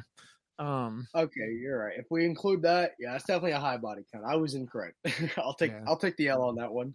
[0.59, 1.97] Um, Okay, you're right.
[1.97, 4.23] If we include that, yeah, it's definitely a high body count.
[4.25, 4.95] I was incorrect.
[5.37, 5.83] I'll take Yeah.
[5.85, 6.93] I'll take the L on that one.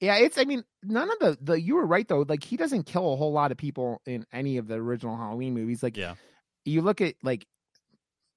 [0.00, 0.36] yeah, it's.
[0.36, 2.24] I mean, none of the the you were right though.
[2.28, 5.54] Like he doesn't kill a whole lot of people in any of the original Halloween
[5.54, 5.82] movies.
[5.82, 6.16] Like Yeah.
[6.66, 7.46] you look at like.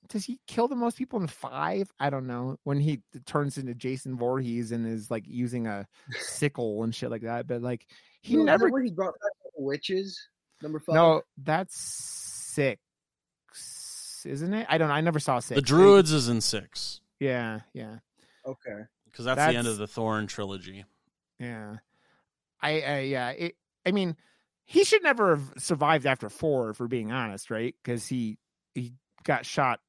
[0.09, 1.89] Does he kill the most people in five?
[1.99, 2.57] I don't know.
[2.63, 5.87] When he turns into Jason Voorhees and is like using a
[6.19, 7.87] sickle and shit like that, but like
[8.21, 10.19] he No, never where he brought back witches.
[10.61, 10.95] Number five.
[10.95, 12.79] No, that's six,
[14.25, 14.67] isn't it?
[14.69, 14.93] I don't know.
[14.93, 15.55] I never saw six.
[15.55, 17.97] The Druids is in six Yeah, yeah,
[18.45, 18.81] Okay.
[19.05, 20.85] because that's, the end of the Thorn trilogy.
[21.39, 21.77] yeah.
[22.61, 23.29] I, I yeah.
[23.31, 24.15] It, I mean,
[24.63, 27.75] he should never have survived after four, if we're being honest, right?
[27.83, 28.37] Because he
[28.73, 28.93] he
[29.25, 29.81] got shot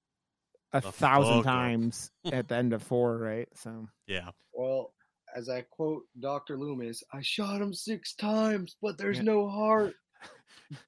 [0.74, 1.52] a The thousand fuck up.
[1.52, 3.48] times at the end of four, right?
[3.54, 4.30] So Yeah.
[4.52, 4.92] Well,
[5.34, 6.58] as I quote Dr.
[6.58, 9.22] Loomis, I shot him six times, but there's Yeah.
[9.24, 9.94] no heart.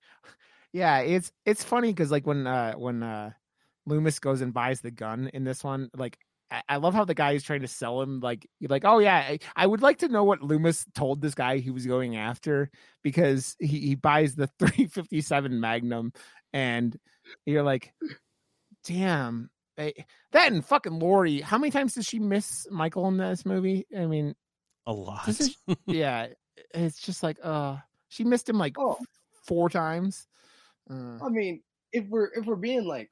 [0.73, 3.31] yeah, it's it's funny because like when uh when uh
[3.87, 6.19] Loomis goes and buys the gun in this one, like
[6.51, 8.99] I, I love how the guy is trying to sell him like you're like, oh
[8.99, 12.17] yeah, I, I would like to know what Loomis told this guy he was going
[12.17, 12.71] after
[13.03, 16.13] because he, he buys the 357 Magnum
[16.53, 16.97] and
[17.47, 17.93] you're like,
[18.85, 19.51] damn.
[19.79, 19.93] Eh,
[20.33, 21.41] That and fucking Laurie.
[21.41, 23.87] How many times does she miss Michael in this movie?
[23.97, 24.35] I mean,
[24.87, 25.29] A lot.
[25.29, 25.57] is
[25.87, 26.29] yeah.
[26.75, 27.77] It's just like, uh,
[28.09, 28.99] she missed him like Oh.
[29.47, 30.27] four times.
[30.91, 31.63] Uh, I mean,
[31.93, 33.11] if we're if we're being like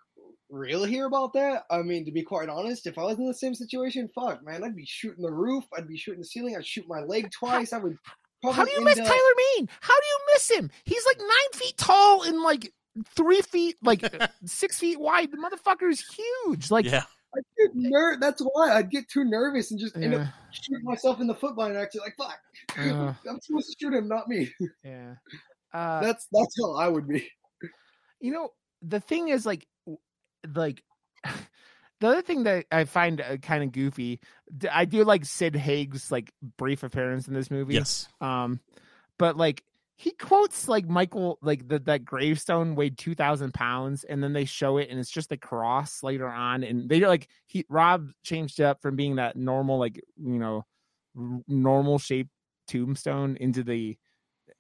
[0.51, 3.35] real here about that, I mean, to be quite honest, if I was in the
[3.35, 6.67] same situation, fuck, man, I'd be shooting the roof, I'd be shooting the ceiling, I'd
[6.67, 7.99] shoot my leg twice, I would.
[8.43, 9.69] Probably How do you miss up- Tyler Mane?
[9.81, 10.71] How do you miss him?
[10.85, 12.73] He's like nine feet tall and like
[13.15, 14.05] three feet, like
[14.45, 15.31] six feet wide.
[15.31, 16.71] The motherfucker is huge.
[16.71, 17.05] Like, yeah.
[17.37, 20.85] I'd get ner- That's why I'd get too nervous and just end up yeah, shooting
[20.85, 22.13] myself in the foot by an accident.
[22.19, 23.13] Like, fuck, Uh.
[23.29, 24.53] I'm supposed to shoot him, not me.
[24.85, 25.15] yeah.
[25.73, 27.29] Uh, That's that's how I would be.
[28.21, 28.51] you know,
[28.83, 29.67] the thing is, like,
[30.55, 30.85] like
[32.01, 34.21] the other thing that I find uh, kind of goofy.
[34.71, 37.75] I do like Sid Haig's like brief appearance in this movie.
[37.75, 38.07] Yes.
[38.21, 38.61] Um,
[39.19, 39.65] but like
[39.97, 44.45] he quotes like Michael, like the, that gravestone weighed two thousand pounds, and then they
[44.45, 48.61] show it, and it's just a cross later on, and they like he Rob changed
[48.61, 50.65] up from being that normal, like you know,
[51.17, 52.31] r- normal shaped
[52.67, 53.97] tombstone into the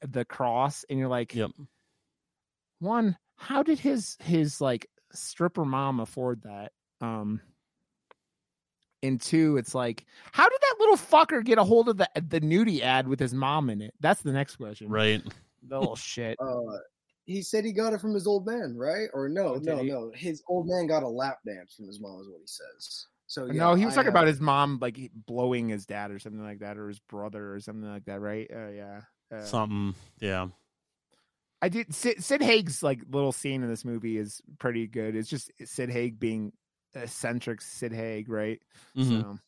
[0.02, 1.50] the cross, and you're like, Yep.
[2.78, 6.72] one, how did his his like stripper mom afford that?
[7.00, 7.40] Um.
[9.04, 12.40] And two, it's like, how did that little fucker get a hold of the the
[12.40, 13.94] nudie ad with his mom in it?
[14.00, 14.88] That's the next question.
[14.88, 15.22] Right.
[15.68, 16.36] The little shit.
[16.40, 16.78] Uh,
[17.26, 19.08] he said he got it from his old man, right?
[19.14, 19.88] Or no, Oh, no, he?
[19.90, 20.10] no.
[20.14, 23.06] His old man got a lap dance from his mom, is what he says.
[23.26, 26.18] So no, he was I talking have- about his mom like blowing his dad or
[26.18, 28.50] something like that, or his brother or something like that, right?
[28.54, 29.00] Uh, yeah.
[29.34, 29.94] Uh, Something.
[30.20, 30.48] Yeah.
[31.62, 31.94] I did.
[31.94, 35.16] Sid, Sid Haig's like little scene in this movie is pretty good.
[35.16, 36.52] It's just Sid Haig being
[36.94, 38.60] eccentric Sid Haig, right?
[38.96, 39.20] Mhm.
[39.22, 39.38] So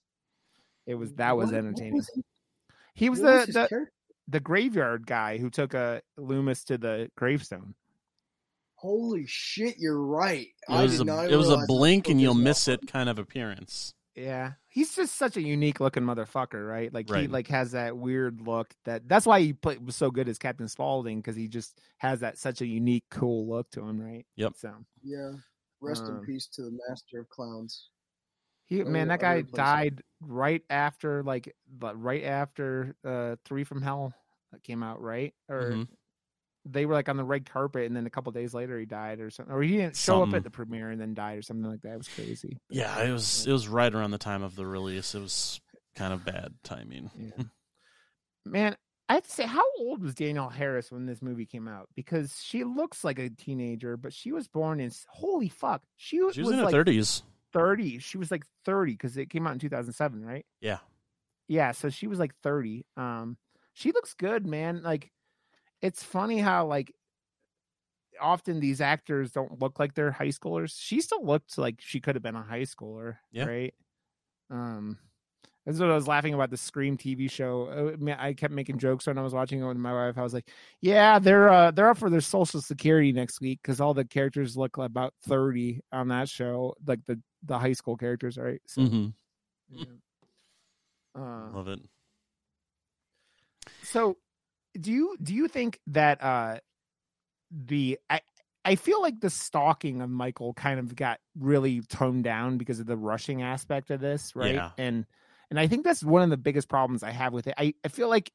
[0.87, 1.95] it was that was What- what entertaining.
[1.95, 2.25] was he-
[2.95, 3.93] He was what the his the, character?
[4.29, 7.75] the graveyard guy who took a Loomis to the gravestone.
[8.77, 10.49] Holy shit, you're right.
[10.69, 13.09] It I was did a not it was a blink and you'll miss it kind
[13.09, 13.95] of appearance.
[14.15, 16.93] Yeah, he's just such a unique looking motherfucker, right?
[16.93, 20.29] Like he like has that weird look that that's why he played was so good
[20.29, 24.01] as Captain Spaulding because he just has that such a unique, cool look to him,
[24.01, 24.27] right?
[24.37, 24.55] Yep.
[24.57, 25.33] So Yeah.
[25.81, 27.91] Rest in Um, peace to the master of clowns.
[28.67, 33.83] he Oh, man, that guy died right after like but right after uh Three from
[33.83, 34.13] Hell
[34.65, 35.35] came out, right?
[35.49, 35.89] Or Mhm.
[36.65, 39.21] they were like on the red carpet, and then a couple days later he died
[39.21, 41.71] or something, or he didn't show up at the premiere and then died or something
[41.71, 41.93] like that.
[41.93, 42.59] It was crazy.
[42.69, 45.15] But, Yeah, it was it was right around the time of the release.
[45.15, 45.61] It was
[45.95, 47.11] kind of bad timing.
[47.17, 47.45] Yeah.
[48.45, 48.77] Man,
[49.09, 51.89] I have to say, how old was Danielle Harris when this movie came out?
[51.95, 55.83] Because she looks like a teenager, but she was born in holy fuck.
[55.97, 57.23] She was, She was in her thirties.
[57.53, 58.01] 30.
[58.01, 60.45] She was like 30 because it came out in 2007, right?
[60.61, 60.79] Yeah.
[61.49, 62.85] Yeah, so she was like 30.
[62.97, 63.37] Um,
[63.73, 64.83] she looks good, man.
[64.83, 65.13] Like,
[65.81, 66.93] it's funny how like
[68.21, 70.75] often these actors don't look like they're high schoolers.
[70.79, 73.45] She still looked like she could have been a high schooler, Yeah.
[73.45, 73.75] right?
[74.51, 74.99] Um,
[75.67, 77.97] that's what I was laughing about the Scream TV show.
[77.99, 80.17] Uh, I kept making jokes when I was watching it with my wife.
[80.17, 80.49] I was like,
[80.81, 84.57] "Yeah, they're uh, they're up for their Social Security next week because all the characters
[84.57, 89.07] look about thirty on that show, like the the high school characters, right?" So, hmm
[89.69, 89.85] yeah.
[91.17, 91.81] Uh, Love it.
[93.83, 94.17] so
[94.81, 96.59] do you do you think that uh
[97.51, 98.21] the I
[98.65, 102.87] I feel like the stalking of Michael kind of got really toned down because of
[102.87, 104.57] the rushing aspect of this, right?
[104.57, 104.71] Yeah.
[104.77, 105.07] And
[105.51, 107.55] and I think that's one of the biggest problems I have with it.
[107.57, 108.33] I, I feel like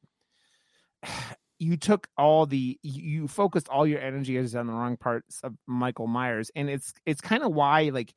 [1.58, 6.06] you took all the you focused all your energies on the wrong parts of Michael
[6.06, 8.12] Myers, and it's it's kind of why like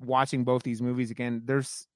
[0.00, 1.42] watching both these movies again.
[1.44, 1.86] There's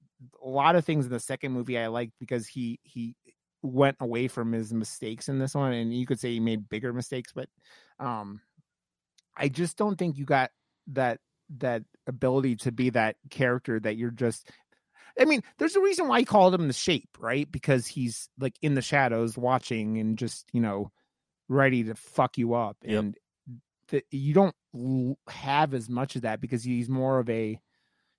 [0.43, 3.15] a lot of things in the second movie I liked because he he
[3.61, 6.93] went away from his mistakes in this one, and you could say he made bigger
[6.93, 7.47] mistakes, but
[7.99, 8.41] um,
[9.35, 10.51] I just don't think you got
[10.87, 11.19] that
[11.59, 14.49] that ability to be that character that you're just
[15.19, 17.51] I mean, there's a reason why he called him the shape, right?
[17.51, 20.91] Because he's like in the shadows watching and just, you know,
[21.49, 22.77] ready to fuck you up.
[22.83, 22.99] Yep.
[22.99, 23.17] And
[23.89, 24.55] the, you don't
[25.27, 27.59] have as much of that because he's more of a,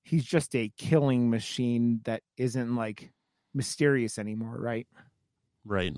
[0.03, 3.12] he's just a killing machine that isn't like
[3.55, 4.86] mysterious anymore, right?
[5.64, 5.96] Right.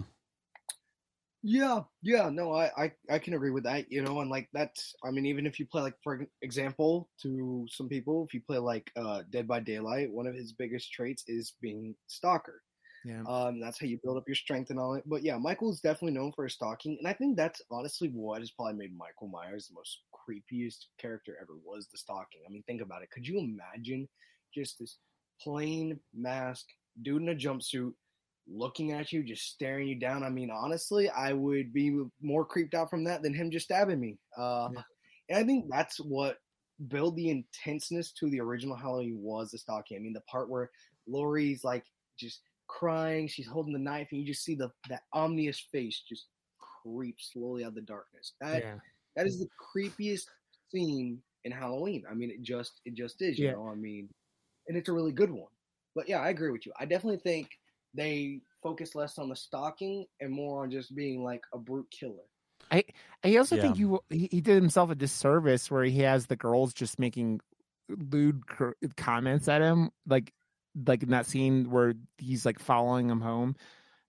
[1.42, 4.94] Yeah, yeah, no, I, I I can agree with that, you know, and like that's
[5.02, 8.58] I mean, even if you play like for example, to some people, if you play
[8.58, 12.62] like uh Dead by Daylight, one of his biggest traits is being stalker.
[13.04, 13.26] Yeah.
[13.26, 15.08] Um, that's how you build up your strength and all that.
[15.08, 18.52] But yeah, Michael's definitely known for his stalking, and I think that's honestly what has
[18.52, 22.42] probably made Michael Myers the most creepiest character ever was the stalking.
[22.46, 23.10] I mean, think about it.
[23.10, 24.08] Could you imagine
[24.54, 24.98] just this
[25.40, 26.66] plain mask
[27.02, 27.94] dude in a jumpsuit
[28.50, 30.22] looking at you, just staring you down?
[30.22, 34.00] I mean, honestly, I would be more creeped out from that than him just stabbing
[34.00, 34.18] me.
[34.36, 34.82] Uh, Yeah.
[35.30, 36.38] And I think that's what
[36.88, 39.96] built the intenseness to the original Halloween was the stalking.
[39.96, 40.70] I mean, the part where
[41.06, 41.84] Laurie's like
[42.18, 46.26] just crying, she's holding the knife, and you just see the that ominous face just
[46.82, 48.32] creep slowly out of the darkness.
[48.40, 48.74] That yeah.
[49.14, 50.24] that is the creepiest
[50.72, 52.04] scene in Halloween.
[52.10, 53.38] I mean, it just it just is.
[53.38, 53.52] You Yeah.
[53.52, 54.08] know, I mean,
[54.66, 55.52] and it's a really good one.
[55.94, 56.72] But yeah, I agree with you.
[56.80, 57.48] I definitely think
[57.94, 62.24] they focus less on the stalking and more on just being like a brute killer.
[62.70, 62.84] I
[63.24, 63.62] I also Yeah.
[63.62, 67.40] think you he, he did himself a disservice where he has the girls just making
[67.88, 70.32] lewd cr- comments at him, like
[70.86, 73.56] like in that scene where he's like following him home,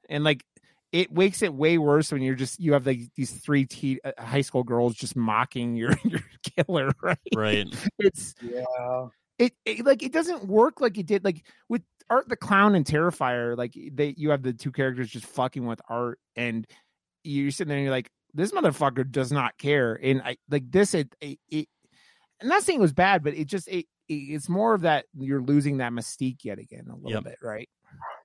[0.09, 0.45] and like
[0.91, 4.11] it makes it way worse when you're just you have like these three te- uh,
[4.21, 7.17] high school girls just mocking your your killer, right?
[7.35, 7.67] Right.
[7.97, 9.07] It's Yeah.
[9.39, 12.85] it, it like it doesn't work like it did like with art the clown and
[12.85, 16.67] terrifier like they you have the two characters just fucking with art and
[17.23, 20.93] you're sitting there and you're like this motherfucker does not care and i like this
[20.93, 21.67] it, it, it
[22.41, 25.05] i'm not saying it was bad but it just it, it it's more of that
[25.17, 27.23] you're losing that mystique yet again a little Yep.
[27.23, 27.69] bit right?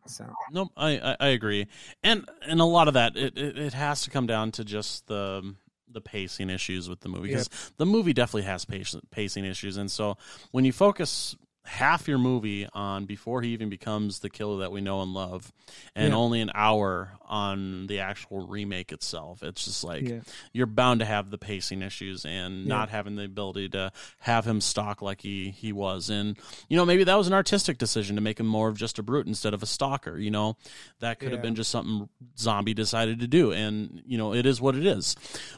[0.08, 0.24] So.
[0.52, 1.66] Nope, I, I I agree,
[2.04, 5.06] and and a lot of that it, it, it has to come down to just
[5.08, 5.54] the
[5.90, 9.90] the pacing issues with the movie because the movie definitely has pacing pacing issues, and
[9.90, 10.16] so
[10.52, 11.34] when you focus
[11.66, 15.52] half your movie on before he even becomes the killer that we know and love,
[15.94, 16.16] and Yeah.
[16.16, 20.20] only an hour on the actual remake itself, it's just like yeah.
[20.52, 22.68] you're bound to have the pacing issues and Yeah.
[22.68, 23.90] not having the ability to
[24.20, 26.08] have him stalk like he he was.
[26.08, 26.36] And
[26.68, 29.02] you know maybe that was an artistic decision to make him more of just a
[29.02, 30.56] brute instead of a stalker you know?
[31.00, 32.08] That could have been just something
[32.38, 33.50] zombie decided to do.
[33.52, 35.16] And you know it is what it is.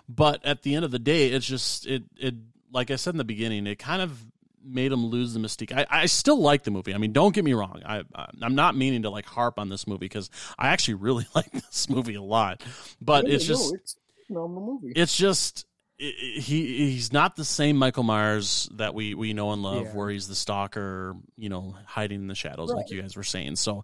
[0.08, 2.34] But at the end of the day it's just it it
[2.72, 4.18] like i said in the beginning it kind of
[4.64, 5.72] made him lose the mystique.
[5.76, 6.94] I, I still like the movie.
[6.94, 7.82] I mean, don't get me wrong.
[7.86, 11.26] I, I I'm not meaning to like harp on this movie because I actually really
[11.34, 12.62] like this movie a lot.
[13.00, 14.92] But Yeah, it's no, just it's a phenomenal movie.
[14.96, 15.66] it's just
[15.98, 19.92] he he's not the same Michael Myers that we we know and love, Yeah.
[19.94, 23.56] where he's the stalker, you know, hiding in the shadows, like you guys were saying.
[23.56, 23.82] So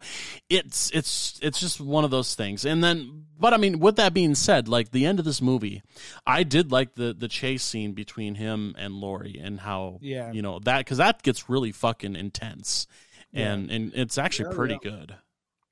[0.49, 2.65] it's it's it's just one of those things.
[2.65, 5.83] And then, but I mean, with that being said, like the end of this movie,
[6.25, 10.31] I did like the the chase scene between him and Laurie and how Yeah.
[10.31, 12.87] you know that because that gets really fucking intense.
[13.33, 14.91] And and it's actually Yeah, pretty yeah.
[14.91, 15.15] good.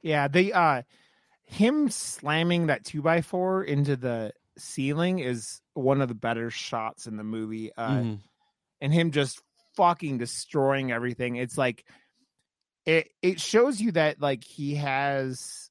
[0.03, 0.83] Yeah, they uh
[1.45, 7.07] him slamming that two by four into the ceiling is one of the better shots
[7.07, 7.73] in the movie.
[7.77, 8.21] Uh Mhm.
[8.81, 9.41] and him just
[9.77, 11.37] fucking destroying everything.
[11.37, 11.85] It's like
[12.85, 15.71] it it shows you that like he has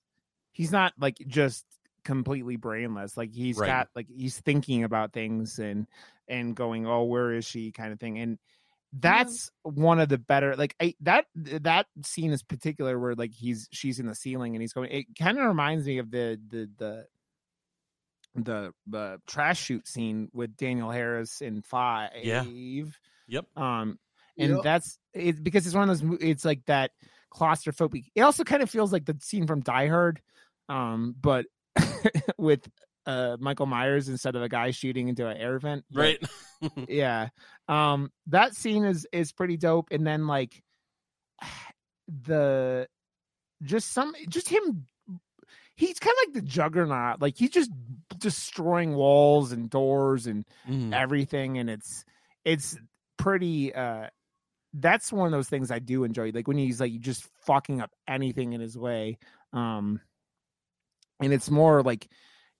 [0.54, 1.66] he's not like just
[2.04, 3.18] completely brainless.
[3.18, 3.68] Like he's Right.
[3.68, 5.88] got like he's thinking about things and
[6.28, 8.18] and going, "Oh, where is she?" kind of thing.
[8.18, 8.40] And
[8.94, 13.68] that's one of the better like I, that that scene is particular where like he's
[13.72, 16.70] she's in the ceiling and he's going it kind of reminds me of the the
[16.78, 17.06] the
[18.36, 22.12] the the trash chute scene with Danielle Harris in Five.
[22.24, 22.44] Yeah.
[23.28, 23.46] Yep.
[23.58, 24.00] Um,
[24.38, 24.64] and Yep.
[24.64, 26.18] that's it's because it's one of those.
[26.22, 26.92] It's like that
[27.34, 28.06] claustrophobic.
[28.16, 30.22] It also kind of feels like the scene from Die Hard,
[30.70, 31.46] um, but
[32.38, 32.68] with
[33.06, 35.84] uh Michael Myers instead of a guy shooting into an air vent.
[35.92, 36.20] But, Right.
[36.90, 37.30] yeah.
[37.68, 39.88] Um, that scene is is pretty dope.
[39.92, 40.62] And then like
[42.08, 42.88] the
[43.64, 44.86] just some just him
[45.76, 47.72] he's kind of like the juggernaut like he's just
[48.18, 50.94] destroying walls and doors and Mhm.
[50.94, 52.04] everything and it's
[52.46, 52.78] it's
[53.18, 54.08] pretty uh
[54.74, 57.92] that's one of those things I do enjoy like when he's like just fucking up
[58.08, 59.18] anything in his way
[59.54, 60.00] um
[61.20, 62.08] and it's more like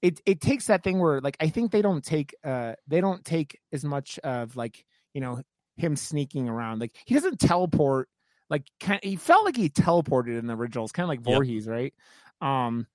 [0.02, 3.24] it it takes that thing where like I think they don't take uh they don't
[3.24, 5.42] take as much of like you know
[5.78, 8.10] him sneaking around like he doesn't teleport
[8.50, 11.68] like kind he felt like he teleported in the originals kind of like Yep.
[11.68, 11.94] Right
[12.42, 12.88] um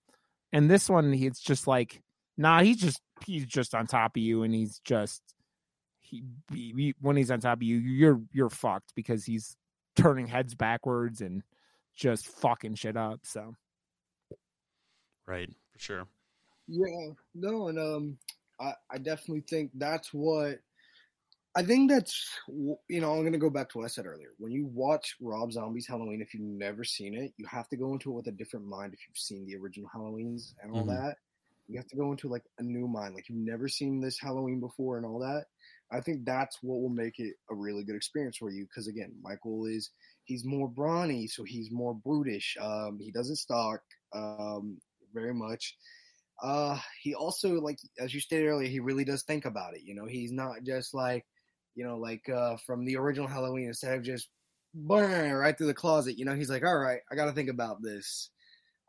[0.57, 2.03] and this one he- it's just like
[2.37, 5.23] nah he's just he's just on top of you and he's just
[6.01, 9.57] he, he he- when he's on top of you you're you're fucked because he's
[9.97, 11.43] turning heads backwards and
[11.95, 13.55] just fucking shit up so
[15.27, 16.07] Right, for sure.
[16.69, 18.19] Yeah, no, and um,
[18.61, 20.61] I I definitely think that's what
[21.57, 24.35] I think that's you know I'm gonna go back to what I said earlier.
[24.39, 27.93] When you watch Rob Zombie's Halloween, if you've never seen it, you have to go
[27.95, 28.93] into it with a different mind.
[28.93, 30.87] If you've seen the original Halloweens and all Mhm.
[30.87, 31.17] that,
[31.67, 34.61] you have to go into like a new mind, like you've never seen this Halloween
[34.61, 35.47] before and all that.
[35.91, 38.65] I think that's what will make it a really good experience for you.
[38.65, 39.91] Because again, Michael is
[40.25, 42.55] he's more brawny, so he's more brutish.
[42.61, 43.81] Um, he doesn't stalk
[44.13, 44.79] um,
[45.15, 45.75] very much.
[46.43, 49.83] Uh, he also like as you stated earlier, he really does think about it.
[49.83, 51.25] You know, he's not just like
[51.77, 54.29] you know like uh, from the original Halloween instead of just
[54.75, 56.19] burn right through the closet.
[56.19, 58.31] You know, he's like, all right, I got to think about this.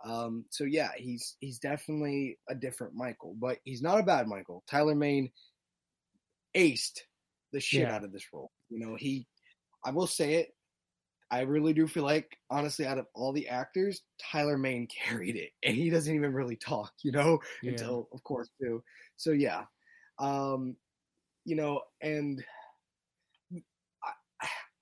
[0.04, 4.64] Um, so yeah, he's he's definitely a different Michael, but he's not a bad Michael.
[4.70, 5.32] Tyler Mane
[6.56, 7.00] aced
[7.52, 7.96] the shit Yeah.
[7.96, 8.52] out of this role.
[8.70, 9.28] You know, he
[9.84, 10.50] I will say it,
[11.32, 15.52] I really do feel like honestly out of all the actors, Tyler Mane carried it.
[15.64, 17.72] And he doesn't even really talk, you know, Yeah.
[17.72, 18.84] until of course too.
[19.18, 19.66] So yeah.
[20.20, 20.78] Um
[21.46, 22.44] you know, and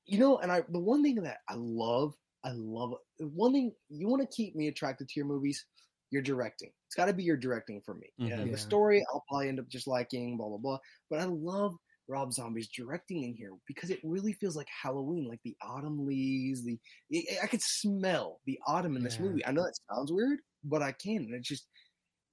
[0.05, 4.07] you know, and I the one thing that I love, I love one thing you
[4.07, 5.65] want to keep me attracted to your movies,
[6.11, 6.71] your directing.
[6.87, 8.09] It's got to be your directing for me.
[8.23, 8.47] Yeah, Mhm.
[8.47, 8.51] Yeah.
[8.51, 10.79] the story I'll probably end up just liking, blah blah blah.
[11.09, 11.75] But I love
[12.07, 16.63] Rob Zombie's directing in here because it really feels like Halloween, like the autumn leaves.
[16.63, 16.79] The
[17.13, 19.19] I I could smell the autumn in this Yeah.
[19.19, 19.45] movie.
[19.45, 21.23] I know that sounds weird, but I can.
[21.23, 21.67] And it just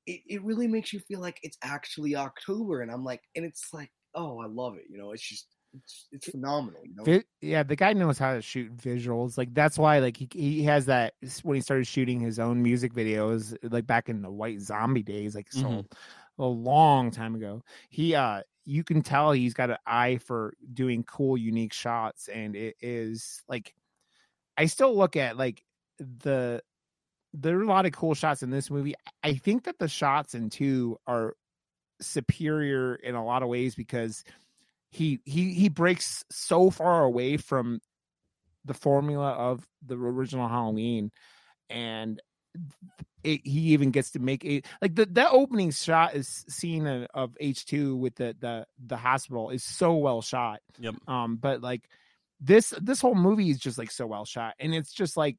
[0.06, 3.72] it, it really makes you feel like it's actually October, and I'm like, and it's
[3.72, 4.84] like, oh, I love it.
[4.88, 6.82] You know, it's just it's, it's phenomenal.
[6.84, 9.36] You know, Vi- yeah, the guy knows how to shoot visuals.
[9.38, 12.92] Like that's why, like he he has that when he started shooting his own music
[12.92, 15.92] videos, like back in the White Zombie days, like so Mhm.
[16.38, 17.62] a long time ago.
[17.88, 22.54] He uh, you can tell he's got an eye for doing cool, unique shots, and
[22.54, 23.74] it is like,
[24.56, 25.62] I still look at like
[25.98, 26.62] the
[27.34, 28.94] there are a lot of cool shots in this movie.
[29.22, 31.34] I think that the shots in two are
[32.00, 34.24] superior in a lot of ways because
[34.92, 37.80] he he he breaks so far away from
[38.64, 41.10] the formula of the original Halloween,
[41.70, 42.20] and
[43.24, 47.06] it, he even gets to make it like the that opening shot is scene of,
[47.14, 50.60] of H two with the the the hospital is so well shot.
[50.78, 50.96] Yep.
[51.08, 51.88] Um, but like
[52.40, 55.38] this this whole movie is just like so well shot, and it's just like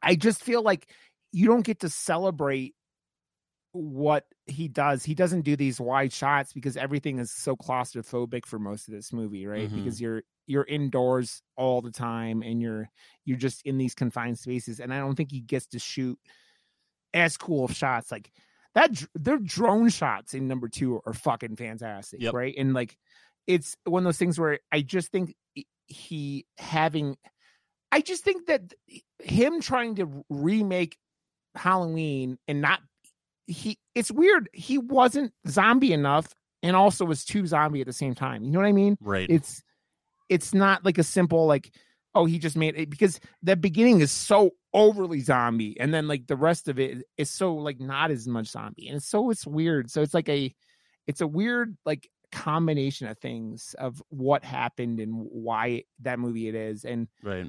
[0.00, 0.86] I just feel like
[1.32, 2.76] you don't get to celebrate
[3.76, 5.04] what he does.
[5.04, 9.12] He doesn't do these wide shots because everything is so claustrophobic for most of this
[9.12, 9.68] movie, right?
[9.68, 9.74] Mhm.
[9.74, 12.88] Because you're you're indoors all the time and you're
[13.24, 16.18] you're just in these confined spaces and I don't think he gets to shoot
[17.12, 18.30] as cool of shots like
[18.74, 22.34] that their drone shots in number 2 are fucking fantastic, Yep.
[22.34, 22.54] right?
[22.56, 22.96] And like
[23.46, 25.34] it's one of those things where I just think
[25.86, 27.16] he having
[27.90, 28.72] I just think that
[29.20, 30.96] him trying to remake
[31.54, 32.80] Halloween and not
[33.46, 38.14] he it's weird he wasn't zombie enough and also was too zombie at the same
[38.14, 38.42] time.
[38.42, 38.96] You know what I mean?
[39.00, 39.28] Right.
[39.28, 39.62] It's
[40.28, 41.70] it's not like a simple like
[42.14, 46.26] oh he just made it because the beginning is so overly zombie and then like
[46.26, 49.46] the rest of it is so like not as much zombie and it's so it's
[49.46, 49.90] weird.
[49.90, 50.54] So it's like a
[51.06, 56.54] it's a weird like combination of things of what happened and why that movie it
[56.54, 57.46] is and right.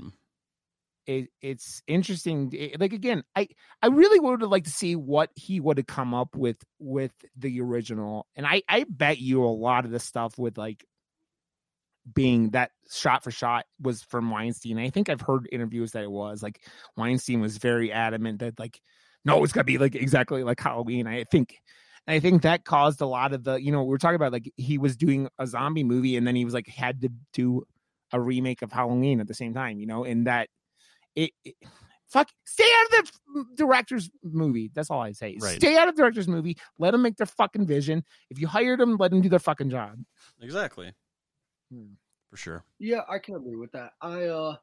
[1.07, 3.47] It, it's interesting It- like again i
[3.81, 7.11] i really would have liked to see what he would have come up with with
[7.37, 10.85] the original and i i bet you a lot of the stuff with like
[12.13, 14.77] being that shot for shot was from weinstein.
[14.77, 16.61] I think i've heard interviews that it was like
[16.95, 18.79] weinstein was very adamant that like
[19.23, 21.07] no it's to be like exactly like halloween.
[21.07, 21.55] I think
[22.05, 24.31] and i think that caused a lot of the you know we are talking about
[24.31, 27.63] like he was doing a zombie movie and then he was like had to do
[28.11, 30.47] a remake of halloween at the same time you know and that
[31.15, 31.55] it, it
[32.07, 34.71] fuck stay out of the director's movie.
[34.73, 35.37] That's all I say.
[35.41, 35.55] Right.
[35.57, 36.57] Stay out of the director's movie.
[36.79, 38.03] Let them make their fucking vision.
[38.29, 39.97] If you hired them, let them do their fucking job.
[40.41, 40.93] Exactly.
[41.71, 41.93] Hmm.
[42.29, 42.63] For sure.
[42.79, 43.91] Yeah, I can agree with that.
[44.01, 44.55] I uh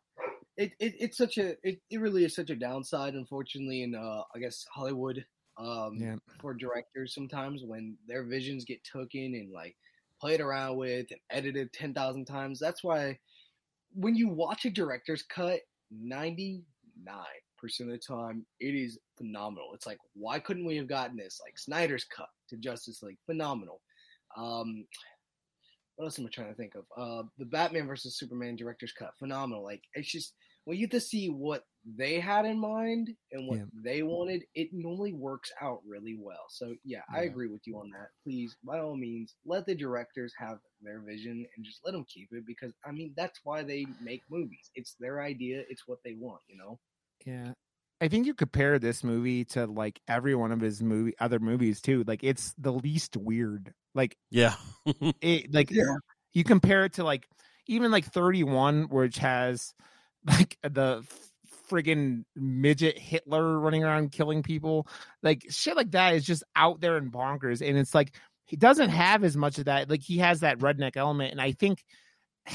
[0.57, 4.23] it, it it's such a it, it really is such a downside unfortunately in uh
[4.35, 5.25] I guess Hollywood
[5.59, 6.17] um Yeah.
[6.41, 9.77] for directors sometimes when their visions get taken and like
[10.21, 12.59] played around with and edited 10,000 times.
[12.59, 13.19] That's why
[13.95, 15.61] when you watch a director's cut
[15.93, 16.63] 99%
[17.81, 19.71] of the time, it is phenomenal.
[19.75, 21.41] It's like, why couldn't we have gotten this?
[21.45, 23.81] Like Snyder's cut to Justice League, phenomenal.
[24.37, 24.87] Um,
[25.97, 26.85] what else am I trying to think of?
[26.97, 29.63] Uh, the Batman versus Superman director's cut, phenomenal.
[29.63, 30.35] Like it's just
[30.65, 33.65] when you get to see what they had in mind and what Yeah.
[33.75, 36.45] they wanted, it normally works out really well.
[36.49, 38.09] So yeah, I agree with you on that.
[38.23, 42.29] Please, by all means, let the directors have their vision and just let them keep
[42.33, 44.71] it because I mean that's why they make movies.
[44.77, 45.65] It's their idea.
[45.69, 46.41] It's what they want.
[46.49, 46.79] You know.
[47.27, 47.53] Yeah.
[48.01, 51.81] I think you compare this movie to like every one of his movie other movies
[51.81, 52.05] too.
[52.07, 53.73] Like it's the least weird.
[53.95, 54.55] Like Yeah.
[55.21, 55.97] it like Yeah.
[56.33, 57.29] you compare it to like
[57.69, 59.73] even like 31 which has
[60.27, 61.05] like the
[61.71, 64.87] friggin' midget Hitler running around killing people.
[65.23, 67.67] Like shit like that is just out there and bonkers.
[67.67, 68.15] And it's like
[68.45, 69.89] he doesn't have as much of that.
[69.89, 71.33] Like he has that redneck element.
[71.33, 71.85] And I think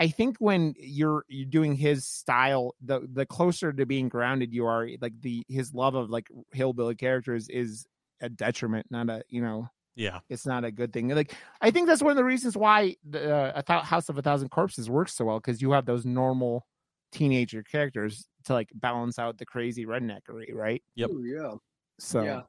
[0.00, 4.64] I think when you're you're doing his style, the the closer to being grounded you
[4.66, 7.86] are, like the his love of like hillbilly characters is
[8.22, 10.20] a detriment, not a you know yeah.
[10.30, 11.08] it's not a good thing.
[11.10, 14.22] Like I think that's one of the reasons why the uh, a House of a
[14.22, 16.66] Thousand Corpses works so well because you have those normal
[17.12, 20.82] teenager characters to like balance out the crazy redneckery, right?
[20.94, 21.10] Yep.
[21.10, 21.54] Ooh, yeah.
[21.98, 22.42] So Yeah.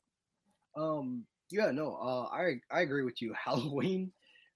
[0.76, 1.26] Um.
[1.50, 1.72] Yeah.
[1.72, 1.96] No.
[1.96, 2.34] Uh.
[2.34, 3.34] I I agree with you.
[3.46, 4.12] Halloween.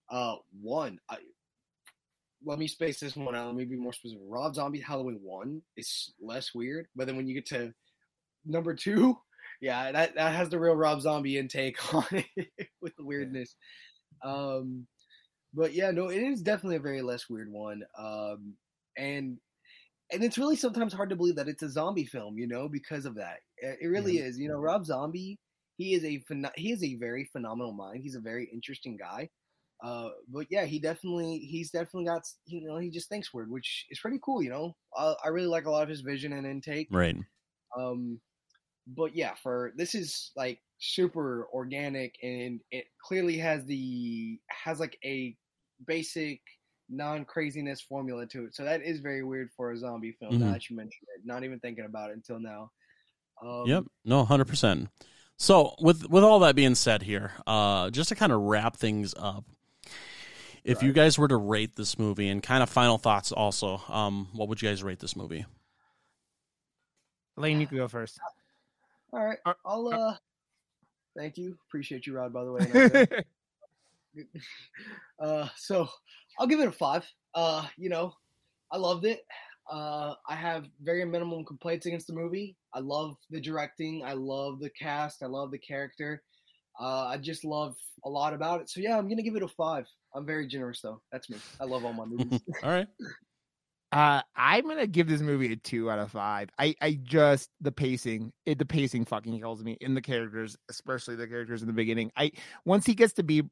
[0.09, 0.35] Uh.
[0.61, 0.99] One.
[1.09, 1.17] I.
[2.43, 3.47] Let me space this one out.
[3.47, 4.23] Let me be more specific.
[4.27, 7.73] Rob Zombie Halloween one is less weird, but then when you get to
[8.45, 9.17] number two,
[9.61, 13.55] yeah, that that has the real Rob Zombie intake on it with the weirdness.
[14.23, 14.87] Um.
[15.53, 17.83] But yeah, no, it is definitely a very less weird one.
[17.97, 18.53] Um.
[18.97, 19.37] And
[20.11, 23.05] and it's really sometimes hard to believe that it's a zombie film, you know, because
[23.05, 23.37] of that.
[23.57, 24.37] It, really is.
[24.37, 25.39] You know, Rob Zombie,
[25.77, 26.21] he is a
[26.55, 28.01] he is a very phenomenal mind.
[28.03, 29.29] He's a very interesting guy.
[29.83, 33.85] Uh, but yeah, he definitely he's definitely got you know he just thinks weird, which
[33.89, 34.41] is pretty cool.
[34.41, 36.87] You know, uh, I really like a lot of his vision and intake.
[36.91, 37.17] Right.
[37.77, 38.19] Um,
[38.87, 44.97] but yeah, for this is like super organic and it clearly has the has like
[45.03, 45.35] a
[45.87, 46.41] basic
[46.89, 48.55] non craziness formula to it.
[48.55, 50.39] So that is very weird for a zombie film.
[50.39, 50.53] Now Mhm.
[50.53, 52.71] that you mentioned it, not even thinking about it until now.
[53.41, 53.85] Um, Yep.
[54.05, 54.89] No, hundred percent.
[55.37, 59.13] So with with all that being said here, uh, just to kind of wrap things
[59.17, 59.45] up,
[60.63, 64.29] if you guys were to rate this movie and kind of final thoughts also, um,
[64.33, 65.45] what would you guys rate this movie?
[67.37, 68.19] Lane, you can go first.
[69.11, 70.17] All right, I'll uh,
[71.17, 72.31] thank you, appreciate you, Rod.
[72.31, 73.25] By the way.
[75.19, 75.89] uh, so
[76.39, 77.05] I'll give it a five.
[77.33, 78.13] Uh, you know,
[78.71, 79.21] I loved it.
[79.69, 82.55] Uh, I have very minimum complaints against the movie.
[82.73, 84.03] I love the directing.
[84.03, 85.23] I love the cast.
[85.23, 86.21] I love the character.
[86.79, 88.69] Uh, I just love a lot about it.
[88.69, 89.87] So yeah, I'm gonna give it a five.
[90.13, 91.01] I'm very generous though.
[91.11, 91.37] That's me.
[91.59, 92.41] I love all my movies.
[92.63, 92.87] All right.
[93.91, 96.49] Uh, I'm gonna give this movie a two out of five.
[96.59, 101.15] I, I just the pacing, it the pacing fucking kills me in the characters, especially
[101.15, 102.11] the characters in the beginning.
[102.17, 102.33] I
[102.65, 103.43] once he gets to be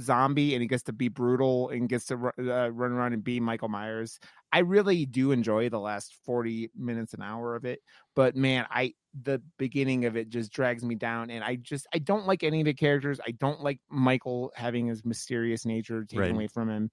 [0.00, 3.40] zombie and he gets to be brutal and gets to uh, run around and be
[3.40, 4.18] Michael Myers,
[4.52, 7.80] I really do enjoy the last forty minutes an hour of it.
[8.14, 11.98] But man, I the beginning of it just drags me down, and I just I
[11.98, 13.20] don't like any of the characters.
[13.26, 16.32] I don't like Michael having his mysterious nature taken Right.
[16.32, 16.90] away from him.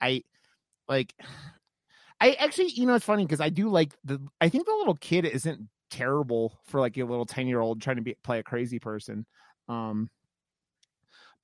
[0.00, 0.22] I
[0.88, 1.14] like.
[2.20, 4.20] I actually, you know, it's funny because I do like the.
[4.40, 7.96] I think the little kid isn't terrible for like a little ten year old trying
[7.96, 9.26] to be play a crazy person.
[9.68, 10.08] Um,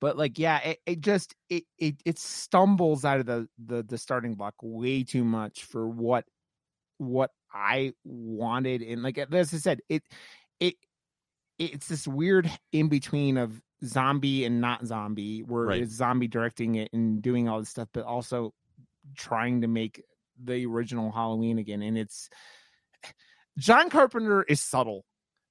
[0.02, 3.96] but like, yeah, it, it just it it it stumbles out of the the the
[3.96, 6.24] starting block way too much for what
[6.98, 8.82] what I wanted.
[8.82, 10.02] And like as I said, it
[10.58, 10.74] it
[11.56, 15.82] it's this weird in between of zombie and not zombie, where Right.
[15.82, 18.52] it's zombie directing it and doing all this stuff, but also
[19.16, 20.02] trying to make
[20.42, 21.80] the original Halloween again.
[21.80, 22.28] And it's
[23.56, 25.04] John Carpenter is subtle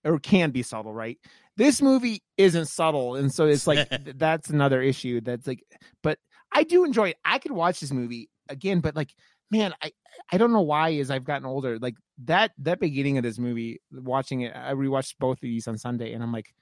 [0.03, 1.17] or can be subtle, right?
[1.57, 3.15] This movie isn't subtle.
[3.15, 3.87] And so it's like
[4.17, 5.63] that's another issue that's like,
[6.01, 6.17] but
[6.51, 7.17] I do enjoy it.
[7.23, 9.13] I could watch this movie again, but like,
[9.49, 9.91] man, I,
[10.31, 11.95] I don't know why as I've gotten older, like
[12.25, 16.13] that, that beginning of this movie, watching it, I rewatched both of these on Sunday
[16.13, 16.53] and I'm like,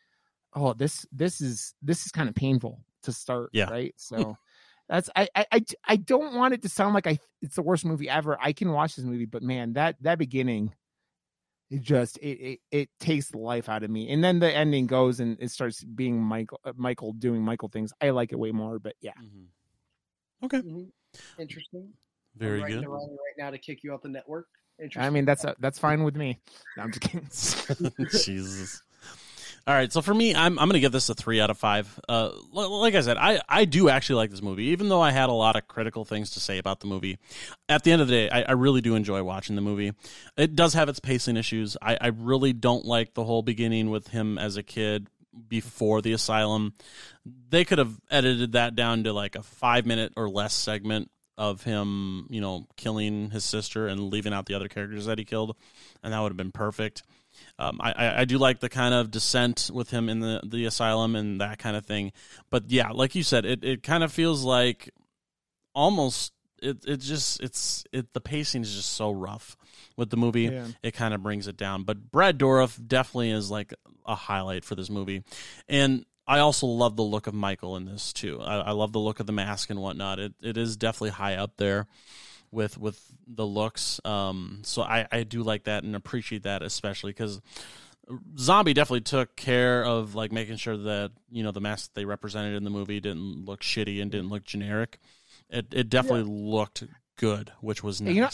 [0.54, 3.52] oh, this, this is, this is kind of painful to start.
[3.54, 3.70] Yeah.
[3.70, 3.94] Right.
[3.98, 4.36] So
[4.90, 7.86] that's, I, I, I, I don't want it to sound like I, it's the worst
[7.86, 8.38] movie ever.
[8.42, 10.74] I can watch this movie, but man, that, that beginning,
[11.70, 14.88] it just it, it it takes the life out of me and then the ending
[14.88, 18.52] goes and it starts being michael uh, michael doing michael things i like it way
[18.52, 19.46] more but yeah Mhm.
[20.44, 20.62] Okay.
[20.62, 20.90] Mhm.
[21.38, 21.94] Interesting.
[22.36, 22.86] Very I'm good.
[22.88, 24.48] right now to kick you off the network.
[24.80, 25.04] Interesting.
[25.04, 26.40] i mean that's uh that's fine with me
[26.78, 27.28] No, i'm just kidding
[28.10, 28.82] Jesus.
[29.70, 32.00] All right, so for me, I'm I'm gonna give this a three out of five.
[32.10, 35.30] Uh, like I said, I I do actually like this movie, even though I had
[35.30, 37.20] a lot of critical things to say about the movie.
[37.70, 39.94] At the end of the day, I, I really do enjoy watching the movie.
[40.36, 41.78] It does have its pacing issues.
[41.84, 45.06] I, I really don't like the whole beginning with him as a kid
[45.48, 46.74] before the asylum.
[47.50, 51.64] They could have edited that down to like a five minute or less segment of
[51.64, 55.56] him, you know, killing his sister and leaving out the other characters that he killed,
[56.04, 57.02] and that would have been perfect.
[57.58, 60.66] Um, I, I, I do like the kind of descent with him in the, the
[60.66, 62.12] asylum and that kind of thing.
[62.50, 64.90] But yeah, like you said, it, it kind of feels like
[65.74, 69.56] almost it it just it's it the pacing is just so rough
[69.96, 70.44] with the movie.
[70.44, 70.68] Yeah.
[70.84, 71.84] It kind of brings it down.
[71.84, 73.74] But Brad Dourif definitely is like
[74.06, 75.24] a highlight for this movie,
[75.70, 78.40] and I also love the look of Michael in this too.
[78.40, 80.20] I, I love the look of the mask and whatnot.
[80.20, 81.88] It it is definitely high up there
[82.52, 84.00] with with the looks.
[84.06, 87.42] Um, so I I do like that and appreciate that especially because.
[88.40, 92.06] Zombie definitely took care of like making sure that you know the mask that they
[92.06, 94.98] represented in the movie didn't look shitty and didn't look generic.
[95.48, 96.84] It it definitely looked
[97.18, 98.16] good, which was nice.
[98.16, 98.28] You know-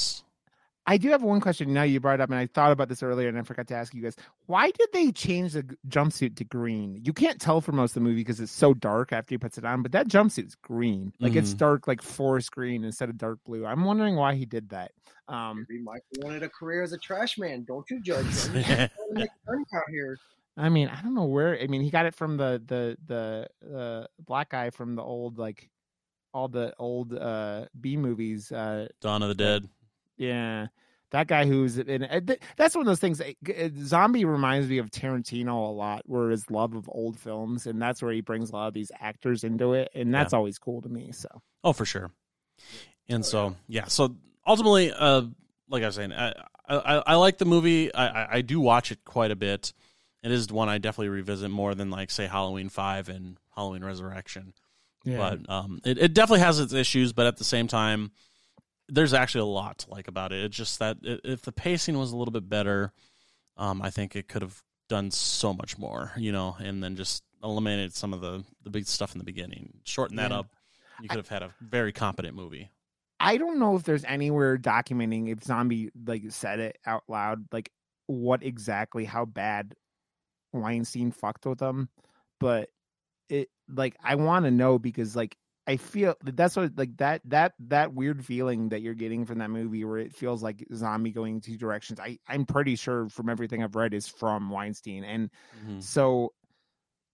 [0.87, 3.01] I do have one question now you brought it up, and I thought about this
[3.01, 4.15] earlier and I forgot to ask you guys.
[4.45, 7.01] Why did they change the jumpsuit to green?
[7.03, 9.57] You can't tell for most of the movie because it's so dark after he puts
[9.57, 11.11] it on, but that jumpsuit's green.
[11.19, 11.57] Like it's Mhm.
[11.57, 13.65] dark, like forest green instead of dark blue.
[13.65, 14.91] I'm wondering why he did that.
[15.27, 17.63] Um, Maybe Michael wanted a career as a trash man.
[17.63, 18.53] Don't you judge him.
[18.53, 20.17] He's make money out here.
[20.55, 21.59] I mean, I don't know where.
[21.59, 25.39] I mean, he got it from the the the uh, black guy from the old
[25.39, 25.69] like
[26.31, 28.51] all the old uh B movies.
[28.51, 29.67] Uh, Dawn of the Dead.
[30.17, 30.67] Yeah,
[31.11, 32.19] that guy who's in uh,
[32.57, 33.21] that's one of those things.
[33.21, 37.67] uh, g- Zombie reminds me of Tarantino a lot, where his love of old films,
[37.67, 40.57] and that's where he brings a lot of these actors into it, and that's always
[40.57, 41.11] cool to me.
[41.11, 41.29] So
[41.63, 42.11] Oh, for sure.
[43.07, 44.15] And so yeah, so
[44.47, 45.23] ultimately, uh,
[45.69, 46.33] like I was saying, I
[46.67, 47.93] I, I like the movie.
[47.93, 49.73] I, I I do watch it quite a bit.
[50.23, 54.53] It is one I definitely revisit more than like say Halloween Five and Halloween Resurrection.
[55.03, 55.17] Yeah.
[55.17, 58.11] But um, it, it definitely has its issues, but at the same time,
[58.87, 60.43] there's actually a lot to like about it.
[60.43, 62.91] It's just that if the pacing was a little bit better,
[63.57, 67.23] um, I think it could have done so much more, you know, and then just
[67.43, 70.39] eliminated some of the the big stuff in the beginning, shorten that Yeah.
[70.39, 70.47] up.
[71.01, 72.69] You could have had a very competent movie.
[73.19, 77.71] I don't know if there's anywhere documenting if Zombie like said it out loud, like
[78.07, 79.75] what exactly how bad
[80.53, 81.89] Weinstein fucked with them,
[82.39, 82.69] but
[83.29, 85.35] it like I want to know because like
[85.67, 89.49] I feel that's what like that that that weird feeling that you're getting from that
[89.49, 91.99] movie where it feels like zombie going two directions.
[91.99, 95.79] I I'm pretty sure from everything I've read is from Weinstein, and Mhm.
[95.79, 96.33] so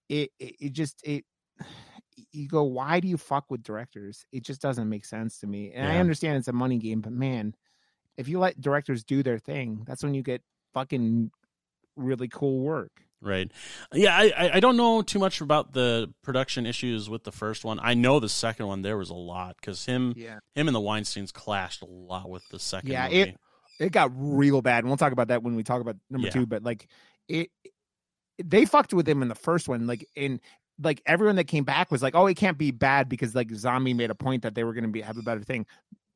[0.09, 1.25] it, it it just it
[2.31, 5.71] you go why do you fuck with directors it just doesn't make sense to me
[5.73, 7.55] and i understand it's a money game but man
[8.17, 11.31] if you let directors do their thing that's when you get fucking
[11.97, 13.51] really cool work Right.
[13.93, 17.79] Yeah, I, I- don't know too much about the production issues with the first one.
[17.81, 20.79] I know the second one there was a lot because him yeah him and the
[20.81, 23.19] Weinstein's clashed a lot with the second Yeah, movie.
[23.21, 23.37] it-
[23.79, 26.33] it got real bad and we'll talk about that when we talk about number Yeah.
[26.33, 26.87] two but like
[27.27, 27.49] it
[28.43, 30.39] they fucked with him in the first one like in
[30.83, 33.93] like everyone that came back was like oh it can't be bad because like zombie
[33.95, 35.65] made a point that they were going to be have a better thing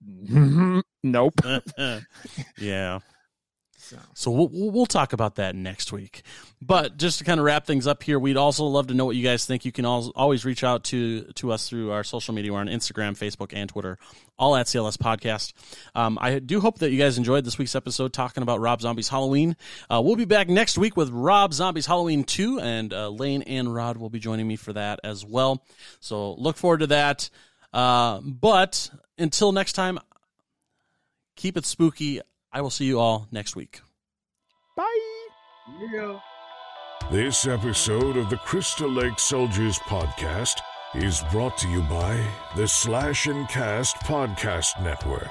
[1.03, 1.99] nope uh, uh.
[2.59, 2.99] yeah.
[3.85, 6.23] So So we'll, we'll talk about that next week.
[6.61, 9.15] But just to kind of wrap things up here, we'd also love to know what
[9.15, 9.65] you guys think.
[9.65, 12.51] You can al- always reach out to to us through our social media.
[12.51, 13.97] We're on Instagram, Facebook, and Twitter,
[14.39, 15.53] all at CLS Podcast.
[15.93, 19.09] Um, I do hope that you guys enjoyed this week's episode talking about Rob Zombie's
[19.09, 19.55] Halloween.
[19.89, 23.73] Uh, we'll be back next week with Rob Zombie's Halloween 2, and uh, Lane and
[23.73, 25.63] Rod will be joining me for that as well.
[25.99, 27.29] So look forward to that.
[27.73, 29.99] Uh, but until next time,
[31.35, 32.21] keep it spooky.
[32.55, 33.81] I will see you all next week.
[34.77, 34.99] bye
[35.93, 36.19] Yeah.
[37.11, 40.61] This episode of the Crystal Lake Soldiers podcast
[40.93, 42.25] is brought to you by
[42.55, 45.29] the Slash and Cast Podcast Network.